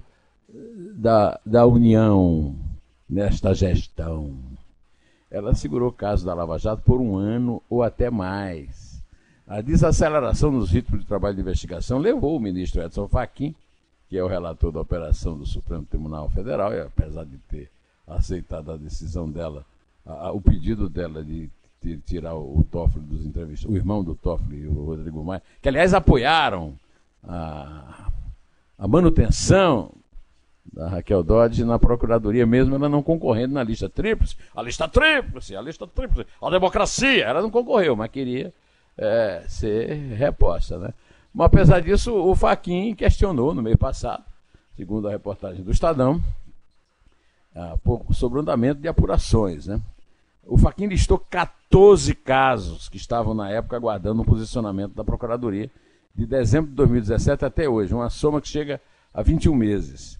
da, 0.93 1.39
da 1.45 1.65
União 1.65 2.55
nesta 3.09 3.53
gestão. 3.53 4.35
Ela 5.31 5.55
segurou 5.55 5.89
o 5.89 5.93
caso 5.93 6.25
da 6.25 6.33
Lava 6.33 6.57
Jato 6.57 6.83
por 6.83 7.01
um 7.01 7.17
ano 7.17 7.61
ou 7.69 7.81
até 7.81 8.09
mais. 8.09 9.01
A 9.47 9.61
desaceleração 9.61 10.51
nos 10.51 10.71
ritmos 10.71 11.01
de 11.01 11.07
trabalho 11.07 11.35
de 11.35 11.41
investigação 11.41 11.97
levou 11.97 12.35
o 12.35 12.39
ministro 12.39 12.81
Edson 12.81 13.07
Fachin 13.07 13.55
que 14.09 14.17
é 14.17 14.23
o 14.23 14.27
relator 14.27 14.71
da 14.71 14.81
operação 14.81 15.37
do 15.37 15.45
Supremo 15.45 15.85
Tribunal 15.85 16.29
Federal, 16.29 16.73
e 16.73 16.79
apesar 16.79 17.25
de 17.25 17.37
ter 17.49 17.69
aceitado 18.07 18.71
a 18.71 18.77
decisão 18.77 19.29
dela, 19.29 19.65
a, 20.05 20.27
a, 20.27 20.31
o 20.31 20.39
pedido 20.39 20.87
dela 20.87 21.23
de, 21.23 21.47
de 21.47 21.49
tirar 22.05 22.35
o, 22.35 22.65
Toffoli 22.71 23.05
dos 23.05 23.25
entrevistas, 23.25 23.69
o 23.69 23.75
irmão 23.75 24.03
do 24.03 24.15
Toffoli 24.15 24.61
e 24.61 24.67
o 24.67 24.85
Rodrigo 24.85 25.23
Maia, 25.23 25.41
que 25.61 25.69
aliás 25.69 25.93
apoiaram 25.93 26.73
a, 27.23 28.09
a 28.77 28.87
manutenção 28.87 29.91
da 30.71 30.89
Raquel 30.89 31.23
Dodge 31.23 31.63
na 31.63 31.79
Procuradoria, 31.79 32.45
mesmo 32.45 32.75
ela 32.75 32.89
não 32.89 33.01
concorrendo 33.01 33.53
na 33.53 33.63
lista 33.63 33.87
tríplice. 33.87 34.35
A 34.53 34.61
lista 34.61 34.87
tríplice, 34.87 35.55
a 35.55 35.61
lista 35.61 35.87
tríplice, 35.87 36.29
a 36.41 36.49
democracia. 36.49 37.25
Ela 37.25 37.41
não 37.41 37.49
concorreu, 37.49 37.95
mas 37.95 38.11
queria 38.11 38.53
é, 38.97 39.43
ser 39.47 39.95
reposta. 40.15 40.77
Né? 40.77 40.93
Mas 41.33 41.45
apesar 41.45 41.81
disso, 41.81 42.13
o 42.13 42.35
Faquin 42.35 42.93
questionou 42.93 43.53
no 43.53 43.61
mês 43.61 43.77
passado, 43.77 44.23
segundo 44.75 45.07
a 45.07 45.11
reportagem 45.11 45.63
do 45.63 45.71
Estadão, 45.71 46.21
sobre 48.11 48.39
o 48.39 48.41
andamento 48.41 48.81
de 48.81 48.87
apurações. 48.87 49.67
Né? 49.67 49.79
O 50.47 50.57
Faquin 50.57 50.87
listou 50.87 51.17
14 51.17 52.13
casos 52.13 52.87
que 52.87 52.97
estavam 52.97 53.33
na 53.33 53.49
época 53.49 53.75
aguardando 53.75 54.21
o 54.21 54.25
posicionamento 54.25 54.93
da 54.93 55.03
Procuradoria, 55.03 55.71
de 56.13 56.25
dezembro 56.25 56.69
de 56.69 56.75
2017 56.75 57.45
até 57.45 57.67
hoje, 57.67 57.93
uma 57.93 58.09
soma 58.09 58.39
que 58.39 58.47
chega 58.47 58.79
a 59.13 59.21
21 59.21 59.55
meses. 59.55 60.19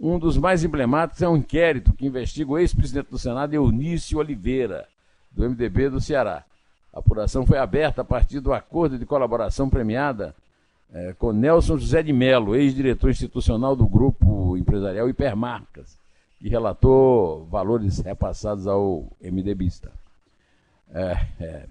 Um 0.00 0.18
dos 0.18 0.36
mais 0.36 0.64
emblemáticos 0.64 1.22
é 1.22 1.28
um 1.28 1.36
inquérito 1.36 1.92
que 1.92 2.06
investiga 2.06 2.50
o 2.50 2.58
ex-presidente 2.58 3.10
do 3.10 3.18
Senado, 3.18 3.54
Eunício 3.54 4.18
Oliveira, 4.18 4.88
do 5.30 5.48
MDB 5.48 5.88
do 5.88 6.00
Ceará. 6.00 6.44
A 6.92 6.98
apuração 6.98 7.46
foi 7.46 7.58
aberta 7.58 8.02
a 8.02 8.04
partir 8.04 8.40
do 8.40 8.52
acordo 8.52 8.98
de 8.98 9.06
colaboração 9.06 9.70
premiada 9.70 10.34
é, 10.92 11.14
com 11.18 11.32
Nelson 11.32 11.76
José 11.76 12.02
de 12.02 12.12
Mello, 12.12 12.56
ex-diretor 12.56 13.10
institucional 13.10 13.76
do 13.76 13.86
grupo 13.86 14.56
empresarial 14.56 15.08
Hipermarcas, 15.08 15.99
que 16.40 16.48
relatou 16.48 17.44
valores 17.50 17.98
repassados 17.98 18.66
ao 18.66 19.06
MDBista. 19.22 19.92
É, 20.92 21.26
é, 21.38 21.66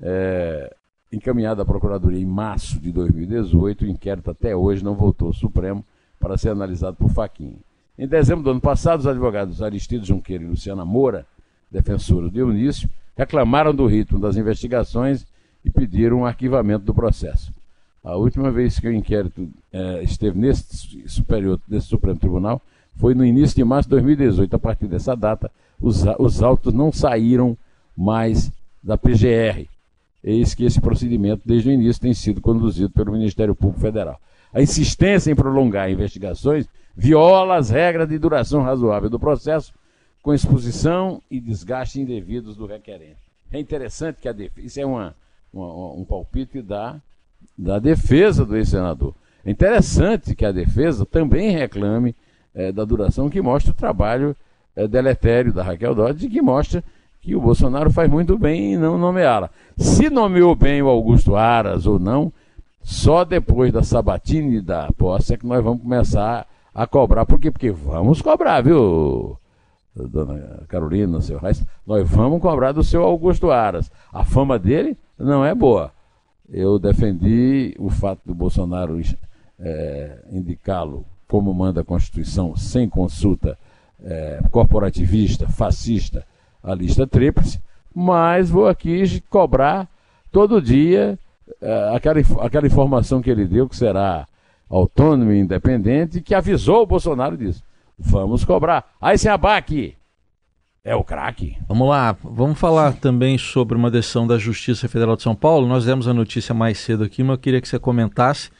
é, 0.00 0.76
encaminhado 1.12 1.60
à 1.60 1.64
Procuradoria 1.64 2.20
em 2.20 2.24
março 2.24 2.78
de 2.78 2.92
2018, 2.92 3.84
o 3.84 3.88
inquérito 3.88 4.30
até 4.30 4.54
hoje 4.54 4.84
não 4.84 4.94
voltou 4.94 5.28
ao 5.28 5.34
Supremo 5.34 5.84
para 6.20 6.38
ser 6.38 6.50
analisado 6.50 6.96
por 6.96 7.10
Faquinha. 7.10 7.58
Em 7.98 8.06
dezembro 8.06 8.44
do 8.44 8.50
ano 8.50 8.60
passado, 8.60 9.00
os 9.00 9.06
advogados 9.06 9.60
Aristides 9.60 10.06
Junqueira 10.06 10.44
e 10.44 10.46
Luciana 10.46 10.84
Moura, 10.84 11.26
defensores 11.68 12.30
de 12.30 12.38
Eunício, 12.38 12.88
reclamaram 13.16 13.74
do 13.74 13.84
ritmo 13.86 14.20
das 14.20 14.36
investigações 14.36 15.26
e 15.64 15.70
pediram 15.70 16.18
um 16.18 16.24
arquivamento 16.24 16.84
do 16.84 16.94
processo. 16.94 17.52
A 18.04 18.14
última 18.14 18.52
vez 18.52 18.78
que 18.78 18.86
o 18.86 18.92
inquérito 18.92 19.50
é, 19.72 20.04
esteve 20.04 20.38
nesse 20.38 21.08
superior, 21.08 21.60
nesse 21.68 21.88
Supremo 21.88 22.18
Tribunal, 22.18 22.62
foi 22.98 23.14
no 23.14 23.24
início 23.24 23.56
de 23.56 23.64
março 23.64 23.88
de 23.88 23.94
2018. 23.96 24.54
A 24.54 24.58
partir 24.58 24.86
dessa 24.86 25.16
data, 25.16 25.50
os, 25.80 26.04
os 26.18 26.42
autos 26.42 26.72
não 26.72 26.92
saíram 26.92 27.56
mais 27.96 28.52
da 28.82 28.96
PGR, 28.96 29.68
Eis 30.22 30.54
que 30.54 30.64
esse 30.64 30.80
procedimento, 30.80 31.42
desde 31.44 31.68
o 31.68 31.72
início, 31.72 32.02
tem 32.02 32.12
sido 32.12 32.40
conduzido 32.40 32.90
pelo 32.90 33.12
Ministério 33.12 33.54
Público 33.54 33.80
Federal. 33.80 34.20
A 34.52 34.60
insistência 34.60 35.30
em 35.30 35.34
prolongar 35.34 35.90
investigações 35.90 36.66
viola 36.96 37.56
as 37.56 37.70
regras 37.70 38.08
de 38.08 38.18
duração 38.18 38.62
razoável 38.62 39.08
do 39.08 39.18
processo, 39.18 39.72
com 40.22 40.34
exposição 40.34 41.22
e 41.30 41.40
desgaste 41.40 42.00
indevidos 42.00 42.56
do 42.56 42.66
requerente. 42.66 43.16
É 43.52 43.60
interessante 43.60 44.20
que 44.20 44.28
a 44.28 44.32
defesa, 44.32 44.66
isso 44.66 44.80
é 44.80 44.84
uma, 44.84 45.14
uma, 45.52 45.92
um 45.92 46.04
palpite 46.04 46.60
da, 46.60 47.00
da 47.56 47.78
defesa 47.78 48.44
do 48.44 48.56
ex-senador. 48.56 49.14
É 49.44 49.50
interessante 49.50 50.34
que 50.34 50.44
a 50.44 50.52
defesa 50.52 51.06
também 51.06 51.52
reclame 51.52 52.14
é, 52.58 52.72
da 52.72 52.84
duração 52.84 53.30
que 53.30 53.40
mostra 53.40 53.70
o 53.70 53.74
trabalho 53.74 54.34
é, 54.74 54.88
deletério 54.88 55.52
da 55.52 55.62
Raquel 55.62 55.94
Dodge 55.94 56.26
e 56.26 56.28
que 56.28 56.42
mostra 56.42 56.82
que 57.20 57.36
o 57.36 57.40
Bolsonaro 57.40 57.88
faz 57.90 58.10
muito 58.10 58.36
bem 58.36 58.74
em 58.74 58.76
não 58.76 58.98
nomeá-la. 58.98 59.48
Se 59.76 60.10
nomeou 60.10 60.56
bem 60.56 60.82
o 60.82 60.88
Augusto 60.88 61.36
Aras 61.36 61.86
ou 61.86 62.00
não, 62.00 62.32
só 62.82 63.24
depois 63.24 63.72
da 63.72 63.82
sabatina 63.84 64.56
e 64.56 64.60
da 64.60 64.90
posse 64.96 65.34
é 65.34 65.36
que 65.36 65.46
nós 65.46 65.62
vamos 65.62 65.82
começar 65.82 66.46
a 66.74 66.86
cobrar. 66.86 67.24
Por 67.24 67.38
quê? 67.38 67.50
Porque 67.50 67.70
vamos 67.70 68.20
cobrar, 68.20 68.60
viu, 68.60 69.38
dona 69.94 70.64
Carolina, 70.68 71.20
seu 71.20 71.38
Reis? 71.38 71.64
Nós 71.86 72.08
vamos 72.08 72.40
cobrar 72.40 72.72
do 72.72 72.82
seu 72.82 73.04
Augusto 73.04 73.52
Aras. 73.52 73.90
A 74.12 74.24
fama 74.24 74.58
dele 74.58 74.96
não 75.16 75.44
é 75.44 75.54
boa. 75.54 75.92
Eu 76.48 76.78
defendi 76.78 77.76
o 77.78 77.90
fato 77.90 78.20
do 78.24 78.34
Bolsonaro 78.34 79.00
é, 79.60 80.24
indicá-lo 80.32 81.04
como 81.28 81.52
manda 81.52 81.82
a 81.82 81.84
Constituição, 81.84 82.56
sem 82.56 82.88
consulta 82.88 83.56
é, 84.02 84.40
corporativista, 84.50 85.46
fascista, 85.48 86.24
a 86.62 86.74
lista 86.74 87.06
tríplice, 87.06 87.60
mas 87.94 88.50
vou 88.50 88.66
aqui 88.66 89.20
cobrar 89.28 89.88
todo 90.32 90.62
dia 90.62 91.18
é, 91.60 91.92
aquela, 91.94 92.20
aquela 92.40 92.66
informação 92.66 93.20
que 93.20 93.30
ele 93.30 93.46
deu, 93.46 93.68
que 93.68 93.76
será 93.76 94.26
autônomo 94.68 95.32
e 95.32 95.40
independente, 95.40 96.20
que 96.20 96.34
avisou 96.34 96.82
o 96.82 96.86
Bolsonaro 96.86 97.36
disso. 97.36 97.62
Vamos 97.98 98.44
cobrar. 98.44 98.92
Aí 99.00 99.18
sem 99.18 99.30
abaque. 99.30 99.96
É 100.84 100.94
o 100.94 101.04
craque. 101.04 101.58
Vamos 101.66 101.88
lá, 101.88 102.16
vamos 102.22 102.58
falar 102.58 102.94
também 102.94 103.36
sobre 103.36 103.76
uma 103.76 103.90
decisão 103.90 104.26
da 104.26 104.38
Justiça 104.38 104.88
Federal 104.88 105.16
de 105.16 105.22
São 105.22 105.34
Paulo. 105.34 105.66
Nós 105.66 105.84
demos 105.84 106.08
a 106.08 106.14
notícia 106.14 106.54
mais 106.54 106.78
cedo 106.78 107.04
aqui, 107.04 107.22
mas 107.22 107.32
eu 107.32 107.38
queria 107.38 107.60
que 107.60 107.68
você 107.68 107.78
comentasse. 107.78 108.50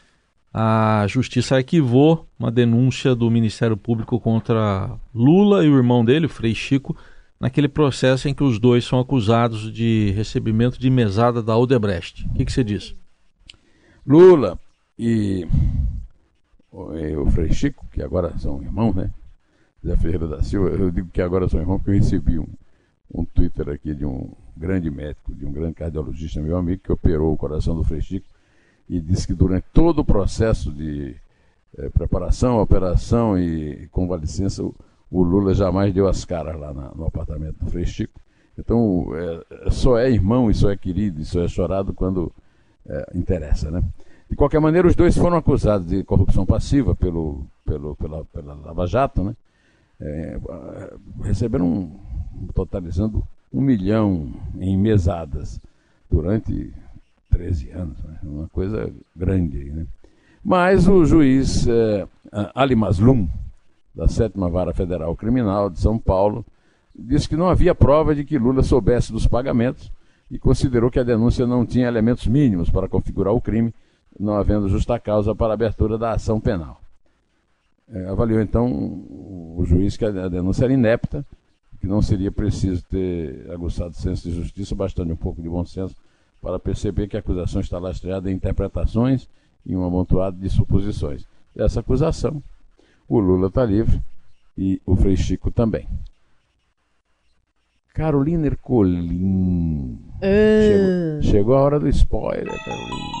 A 0.53 1.05
Justiça 1.07 1.57
arquivou 1.57 2.27
uma 2.37 2.51
denúncia 2.51 3.13
do 3.13 3.29
Ministério 3.29 3.77
Público 3.77 4.19
contra 4.19 4.97
Lula 5.13 5.63
e 5.63 5.69
o 5.69 5.77
irmão 5.77 6.03
dele, 6.03 6.25
o 6.25 6.29
Frei 6.29 6.55
Chico, 6.55 6.97
naquele 7.39 7.67
processo 7.67 8.27
em 8.27 8.33
que 8.33 8.43
os 8.43 8.59
dois 8.59 8.83
são 8.83 8.99
acusados 8.99 9.71
de 9.71 10.11
recebimento 10.15 10.79
de 10.79 10.89
mesada 10.89 11.43
da 11.43 11.55
Odebrecht. 11.55 12.27
O 12.27 12.33
que, 12.33 12.45
que 12.45 12.51
você 12.51 12.63
diz? 12.63 12.95
Lula 14.05 14.59
e 14.97 15.47
o 16.71 17.29
Frei 17.29 17.53
Chico, 17.53 17.85
que 17.91 18.01
agora 18.01 18.35
são 18.39 18.61
irmãos, 18.61 18.95
né? 18.95 19.11
Zé 19.85 19.95
Ferreira 19.97 20.27
da 20.27 20.41
Silva, 20.41 20.69
eu 20.69 20.91
digo 20.91 21.09
que 21.09 21.21
agora 21.21 21.47
são 21.47 21.59
irmãos 21.59 21.77
porque 21.77 21.91
eu 21.91 21.95
recebi 21.95 22.39
um, 22.39 22.47
um 23.13 23.23
Twitter 23.23 23.69
aqui 23.69 23.93
de 23.93 24.03
um 24.03 24.31
grande 24.57 24.89
médico, 24.89 25.33
de 25.33 25.45
um 25.45 25.51
grande 25.51 25.75
cardiologista, 25.75 26.41
meu 26.41 26.57
amigo, 26.57 26.81
que 26.83 26.91
operou 26.91 27.31
o 27.31 27.37
coração 27.37 27.75
do 27.75 27.83
Frei 27.83 28.01
Chico 28.01 28.27
e 28.89 28.99
disse 28.99 29.27
que 29.27 29.33
durante 29.33 29.65
todo 29.71 29.99
o 29.99 30.05
processo 30.05 30.71
de 30.71 31.15
eh, 31.77 31.89
preparação, 31.89 32.59
operação 32.59 33.37
e 33.37 33.87
convalescença, 33.91 34.63
o, 34.63 34.75
o, 35.11 35.21
Lula 35.21 35.53
jamais 35.53 35.93
deu 35.93 36.07
as 36.07 36.25
caras 36.25 36.59
lá 36.59 36.73
na, 36.73 36.91
no 36.95 37.05
apartamento 37.05 37.63
do 37.63 37.69
Frei 37.69 37.85
Chico. 37.85 38.19
Então, 38.57 39.05
é, 39.15 39.69
só 39.69 39.97
é 39.97 40.09
irmão 40.09 40.49
e 40.49 40.55
só 40.55 40.71
é 40.71 40.75
querido 40.75 41.21
e 41.21 41.25
só 41.25 41.41
é 41.41 41.47
chorado 41.47 41.93
quando 41.93 42.31
é, 42.87 43.11
interessa, 43.15 43.69
né? 43.69 43.83
De 44.29 44.35
qualquer 44.35 44.59
maneira, 44.59 44.87
os 44.87 44.95
dois 44.95 45.17
foram 45.17 45.37
acusados 45.37 45.87
de 45.87 46.03
corrupção 46.03 46.45
passiva 46.45 46.95
pelo, 46.95 47.45
pelo, 47.65 47.95
pela, 47.95 48.25
pela 48.25 48.53
Lava 48.55 48.85
Jato, 48.85 49.23
né? 49.23 49.35
É, 50.01 50.39
receberam, 51.23 51.91
totalizando 52.53 53.23
um 53.51 53.61
milhão 53.61 54.31
em 54.59 54.77
mesadas 54.77 55.59
durante 56.09 56.73
13 57.29 57.71
anos, 57.71 58.03
né? 58.03 58.19
uma 58.23 58.47
coisa 58.49 58.91
grande. 59.15 59.65
Né? 59.65 59.85
Mas 60.43 60.87
o 60.87 61.05
juiz 61.05 61.67
é, 61.67 62.07
Ali 62.53 62.75
Maslum, 62.75 63.27
da 63.93 64.07
sétima 64.07 64.49
vara 64.49 64.73
federal 64.73 65.15
criminal 65.15 65.69
de 65.69 65.79
São 65.79 65.97
Paulo, 65.97 66.45
disse 66.95 67.27
que 67.27 67.35
não 67.35 67.49
havia 67.49 67.75
prova 67.75 68.13
de 68.13 68.23
que 68.23 68.37
Lula 68.37 68.63
soubesse 68.63 69.11
dos 69.11 69.27
pagamentos 69.27 69.91
e 70.29 70.37
considerou 70.37 70.91
que 70.91 70.99
a 70.99 71.03
denúncia 71.03 71.45
não 71.47 71.65
tinha 71.65 71.87
elementos 71.87 72.27
mínimos 72.27 72.69
para 72.69 72.87
configurar 72.87 73.33
o 73.33 73.41
crime 73.41 73.73
não 74.19 74.35
havendo 74.35 74.67
justa 74.67 74.99
causa 74.99 75.33
para 75.33 75.53
a 75.53 75.53
abertura 75.53 75.97
da 75.97 76.11
ação 76.11 76.39
penal. 76.39 76.81
É, 77.91 78.05
avaliou 78.05 78.41
então 78.41 78.67
o 78.67 79.63
juiz 79.65 79.95
que 79.95 80.05
a 80.05 80.27
denúncia 80.27 80.65
era 80.65 80.73
inepta, 80.73 81.25
que 81.79 81.87
não 81.87 82.01
seria 82.01 82.31
preciso 82.31 82.83
ter 82.83 83.49
aguçado 83.51 83.95
senso 83.95 84.29
de 84.29 84.35
justiça, 84.35 84.75
bastante 84.75 85.11
um 85.11 85.15
pouco 85.15 85.41
de 85.41 85.47
bom 85.49 85.65
senso, 85.65 85.95
para 86.41 86.59
perceber 86.59 87.07
que 87.07 87.17
a 87.17 87.19
acusação 87.19 87.61
está 87.61 87.77
lastreada 87.77 88.31
em 88.31 88.35
interpretações 88.35 89.27
e 89.65 89.75
um 89.75 89.83
amontoado 89.83 90.37
de 90.37 90.49
suposições. 90.49 91.25
Essa 91.55 91.81
acusação, 91.81 92.41
o 93.07 93.19
Lula 93.19 93.47
está 93.47 93.65
livre 93.65 93.99
e 94.57 94.81
o 94.85 94.95
Frei 94.95 95.17
Chico 95.17 95.51
também. 95.51 95.87
Carolina 97.93 98.47
Ercolim. 98.47 99.99
Uh. 100.17 101.21
Chegou, 101.21 101.21
chegou 101.21 101.55
a 101.55 101.61
hora 101.61 101.79
do 101.79 101.89
spoiler, 101.89 102.57
Carolina. 102.63 103.19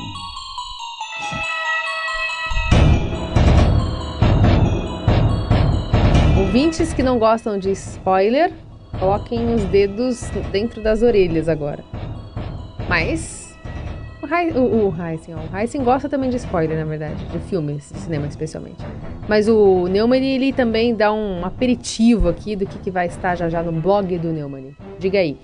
Ouvintes 6.39 6.93
que 6.93 7.03
não 7.03 7.19
gostam 7.19 7.59
de 7.59 7.71
spoiler, 7.71 8.53
coloquem 8.97 9.53
os 9.53 9.63
dedos 9.65 10.21
dentro 10.51 10.81
das 10.81 11.01
orelhas 11.01 11.49
agora. 11.49 11.83
Mas 12.89 13.55
o, 14.19 14.25
Heisen, 14.25 15.35
o, 15.35 15.55
Heisen, 15.55 15.83
gosta 15.83 16.09
também 16.09 16.31
de 16.31 16.37
spoiler, 16.37 16.75
na 16.75 16.85
verdade, 16.85 17.23
de 17.25 17.37
filmes, 17.37 17.91
de 17.93 17.99
cinema 17.99 18.25
especialmente. 18.25 18.83
Mas 19.27 19.47
o 19.47 19.87
Neumann, 19.87 20.25
ele 20.25 20.51
também 20.51 20.95
dá 20.95 21.13
um 21.13 21.45
aperitivo 21.45 22.27
aqui 22.27 22.55
do 22.55 22.65
que, 22.65 22.79
que 22.79 22.89
vai 22.89 23.05
estar 23.05 23.35
já 23.35 23.47
já 23.47 23.61
no 23.61 23.71
blog 23.71 24.17
do 24.17 24.33
Neumann. 24.33 24.75
Diga 24.97 25.19
aí. 25.19 25.37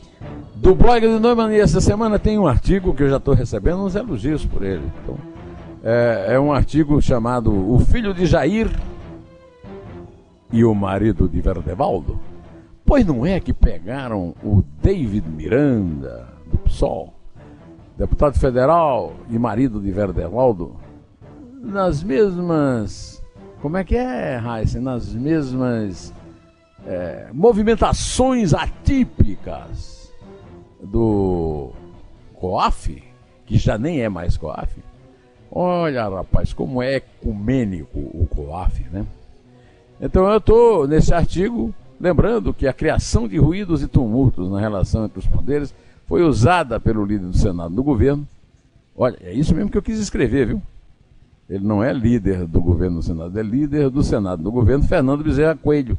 Do 0.55 0.73
blog 0.73 1.01
do 1.01 1.19
Neumann, 1.19 1.55
essa 1.55 1.79
semana 1.79 2.17
tem 2.17 2.39
um 2.39 2.47
artigo 2.47 2.95
que 2.95 3.03
eu 3.03 3.09
já 3.09 3.17
estou 3.17 3.35
recebendo 3.35 3.85
uns 3.85 3.95
elogios 3.95 4.43
por 4.43 4.63
ele. 4.63 4.91
Então, 5.03 5.15
é, 5.83 6.29
é 6.33 6.39
um 6.39 6.51
artigo 6.51 6.99
chamado 6.99 7.51
O 7.53 7.77
Filho 7.77 8.11
de 8.11 8.25
Jair 8.25 8.71
e 10.51 10.65
o 10.65 10.73
marido 10.73 11.29
de 11.29 11.39
Verdevaldo? 11.41 12.19
Pois 12.83 13.05
não 13.05 13.23
é 13.23 13.39
que 13.39 13.53
pegaram 13.53 14.33
o 14.43 14.63
David 14.81 15.29
Miranda, 15.29 16.27
do 16.51 16.57
PSOL, 16.57 17.14
deputado 17.97 18.37
federal 18.37 19.13
e 19.29 19.39
marido 19.39 19.79
de 19.79 19.91
Verdevaldo, 19.91 20.75
nas 21.61 22.03
mesmas. 22.03 23.23
Como 23.61 23.77
é 23.77 23.83
que 23.83 23.95
é, 23.95 24.35
Raíssa? 24.35 24.79
Nas 24.79 25.13
mesmas 25.13 26.13
é, 26.85 27.29
movimentações 27.33 28.53
atípicas 28.53 30.13
do 30.83 31.71
COAF, 32.35 33.03
que 33.45 33.57
já 33.57 33.77
nem 33.77 34.01
é 34.01 34.09
mais 34.09 34.37
COAF. 34.37 34.83
Olha, 35.51 36.07
rapaz, 36.07 36.53
como 36.53 36.83
é 36.83 36.95
ecumênico 36.95 37.97
o 37.97 38.27
COAF, 38.27 38.83
né? 38.91 39.05
Então 39.99 40.29
eu 40.29 40.37
estou 40.37 40.87
nesse 40.87 41.13
artigo 41.13 41.73
lembrando 41.99 42.53
que 42.53 42.67
a 42.67 42.73
criação 42.73 43.27
de 43.27 43.37
ruídos 43.37 43.81
e 43.81 43.87
tumultos 43.87 44.51
na 44.51 44.59
relação 44.59 45.05
entre 45.05 45.19
os 45.19 45.25
poderes 45.25 45.73
foi 46.07 46.23
usada 46.23 46.79
pelo 46.79 47.05
líder 47.05 47.27
do 47.27 47.37
Senado 47.37 47.73
do 47.73 47.83
governo. 47.83 48.27
Olha, 48.95 49.17
é 49.21 49.33
isso 49.33 49.53
mesmo 49.53 49.69
que 49.69 49.77
eu 49.77 49.81
quis 49.81 49.99
escrever, 49.99 50.47
viu? 50.47 50.61
Ele 51.49 51.65
não 51.65 51.83
é 51.83 51.93
líder 51.93 52.47
do 52.47 52.61
governo 52.61 52.97
do 52.97 53.03
Senado, 53.03 53.37
é 53.37 53.43
líder 53.43 53.89
do 53.89 54.01
Senado 54.01 54.41
do 54.41 54.51
governo, 54.51 54.83
Fernando 54.85 55.23
Bezerra 55.23 55.55
Coelho, 55.55 55.97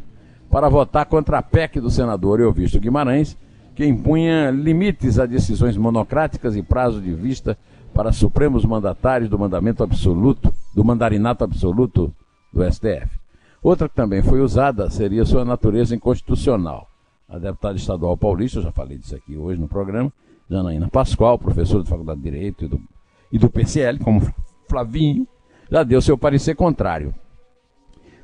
para 0.50 0.68
votar 0.68 1.06
contra 1.06 1.38
a 1.38 1.42
PEC 1.42 1.80
do 1.80 1.90
senador 1.90 2.40
Euvisto 2.40 2.80
Guimarães, 2.80 3.36
que 3.74 3.84
impunha 3.84 4.50
limites 4.50 5.18
a 5.18 5.26
decisões 5.26 5.76
monocráticas 5.76 6.56
e 6.56 6.62
prazo 6.62 7.00
de 7.00 7.12
vista 7.12 7.56
para 7.92 8.12
supremos 8.12 8.64
mandatários 8.64 9.28
do 9.28 9.38
mandamento 9.38 9.82
absoluto, 9.82 10.52
do 10.74 10.84
mandarinato 10.84 11.44
absoluto 11.44 12.12
do 12.52 12.64
STF. 12.72 13.08
Outra 13.62 13.88
que 13.88 13.94
também 13.94 14.22
foi 14.22 14.40
usada 14.40 14.88
seria 14.90 15.24
sua 15.24 15.44
natureza 15.44 15.94
inconstitucional. 15.94 16.88
A 17.28 17.38
deputada 17.38 17.76
estadual 17.76 18.16
paulista, 18.16 18.58
eu 18.58 18.62
já 18.62 18.72
falei 18.72 18.98
disso 18.98 19.16
aqui 19.16 19.36
hoje 19.36 19.60
no 19.60 19.66
programa, 19.66 20.12
Janaína 20.48 20.88
Pascoal, 20.88 21.38
professora 21.38 21.82
de 21.82 21.90
Faculdade 21.90 22.20
de 22.20 22.30
Direito 22.30 22.64
e 22.64 22.68
do, 22.68 22.80
e 23.32 23.38
do 23.38 23.50
PCL, 23.50 23.98
como 23.98 24.22
Flavinho, 24.68 25.26
já 25.70 25.82
deu 25.82 26.00
seu 26.00 26.16
parecer 26.16 26.54
contrário. 26.54 27.12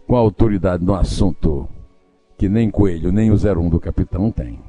Com 0.07 0.17
a 0.17 0.21
autoridade 0.21 0.85
no 0.85 0.95
assunto 0.95 1.69
que 2.39 2.49
nem 2.49 2.71
Coelho 2.71 3.13
nem 3.13 3.31
o 3.31 3.35
01 3.35 3.69
do 3.69 3.81
capitão 3.81 4.31
tem. 4.31 4.61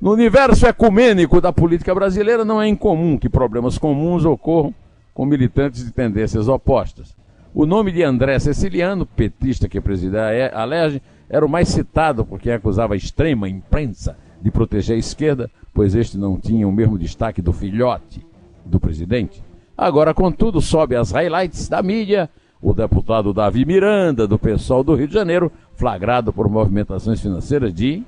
No 0.00 0.12
universo 0.12 0.66
ecumênico 0.66 1.40
da 1.40 1.52
política 1.52 1.94
brasileira, 1.94 2.44
não 2.44 2.60
é 2.60 2.68
incomum 2.68 3.18
que 3.18 3.28
problemas 3.28 3.78
comuns 3.78 4.24
ocorram 4.24 4.74
com 5.14 5.24
militantes 5.24 5.84
de 5.84 5.90
tendências 5.90 6.48
opostas. 6.48 7.16
O 7.54 7.64
nome 7.64 7.92
de 7.92 8.02
André 8.02 8.38
Ceciliano, 8.38 9.06
petista 9.06 9.66
que 9.66 9.80
presidia 9.80 10.50
a 10.52 10.60
Alerj, 10.60 11.00
era 11.28 11.44
o 11.44 11.48
mais 11.48 11.68
citado 11.68 12.24
por 12.24 12.40
quem 12.40 12.52
acusava 12.52 12.94
a 12.94 12.96
extrema 12.96 13.48
imprensa 13.48 14.16
de 14.40 14.50
proteger 14.50 14.96
a 14.96 14.98
esquerda, 14.98 15.50
pois 15.72 15.94
este 15.94 16.16
não 16.16 16.38
tinha 16.38 16.66
o 16.66 16.72
mesmo 16.72 16.98
destaque 16.98 17.42
do 17.42 17.52
filhote 17.52 18.24
do 18.64 18.78
presidente. 18.78 19.42
Agora, 19.76 20.14
contudo, 20.14 20.60
sobe 20.60 20.96
as 20.96 21.10
highlights 21.10 21.68
da 21.68 21.82
mídia 21.82 22.30
o 22.60 22.72
deputado 22.72 23.32
Davi 23.32 23.64
Miranda, 23.64 24.26
do 24.26 24.38
pessoal 24.38 24.82
do 24.82 24.94
Rio 24.94 25.06
de 25.06 25.14
Janeiro, 25.14 25.52
flagrado 25.74 26.32
por 26.32 26.48
movimentações 26.48 27.20
financeiras 27.20 27.72
de 27.72 28.02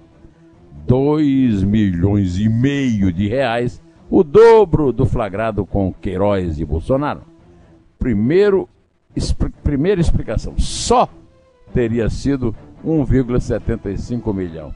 2 0.86 1.62
milhões 1.62 2.38
e 2.38 2.48
meio 2.48 3.12
de 3.12 3.28
reais, 3.28 3.82
o 4.10 4.24
dobro 4.24 4.92
do 4.92 5.04
flagrado 5.04 5.66
com 5.66 5.92
Queiroz 5.92 6.58
e 6.58 6.64
Bolsonaro. 6.64 7.20
Primeiro, 7.98 8.68
primeira 9.62 10.00
explicação, 10.00 10.54
só 10.58 11.08
teria 11.74 12.08
sido 12.08 12.54
1,75 12.84 14.34
milhão. 14.34 14.74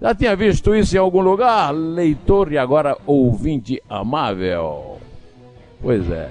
Já 0.00 0.14
tinha 0.14 0.36
visto 0.36 0.74
isso 0.74 0.96
em 0.96 0.98
algum 0.98 1.20
lugar, 1.20 1.72
leitor 1.72 2.52
e 2.52 2.58
agora 2.58 2.96
ouvinte 3.06 3.82
amável? 3.88 4.98
Pois 5.80 6.10
é. 6.10 6.30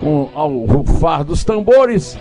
Com 0.00 0.28
ao 0.34 0.50
rufar 0.64 1.24
dos 1.24 1.44
tambores, 1.44 2.18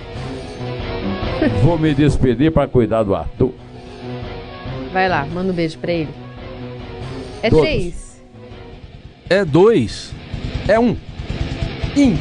vou 1.63 1.77
me 1.79 1.93
despedir 1.93 2.51
para 2.51 2.67
cuidar 2.67 3.03
do 3.03 3.15
Arthur. 3.15 3.53
Vai 4.91 5.09
lá, 5.09 5.25
manda 5.25 5.51
um 5.51 5.55
beijo 5.55 5.79
pra 5.79 5.91
ele. 5.91 6.13
É 7.41 7.49
Todos. 7.49 7.65
três. 7.65 8.23
É 9.29 9.43
dois. 9.43 10.13
É 10.67 10.79
um. 10.79 10.95
Em 11.97 12.15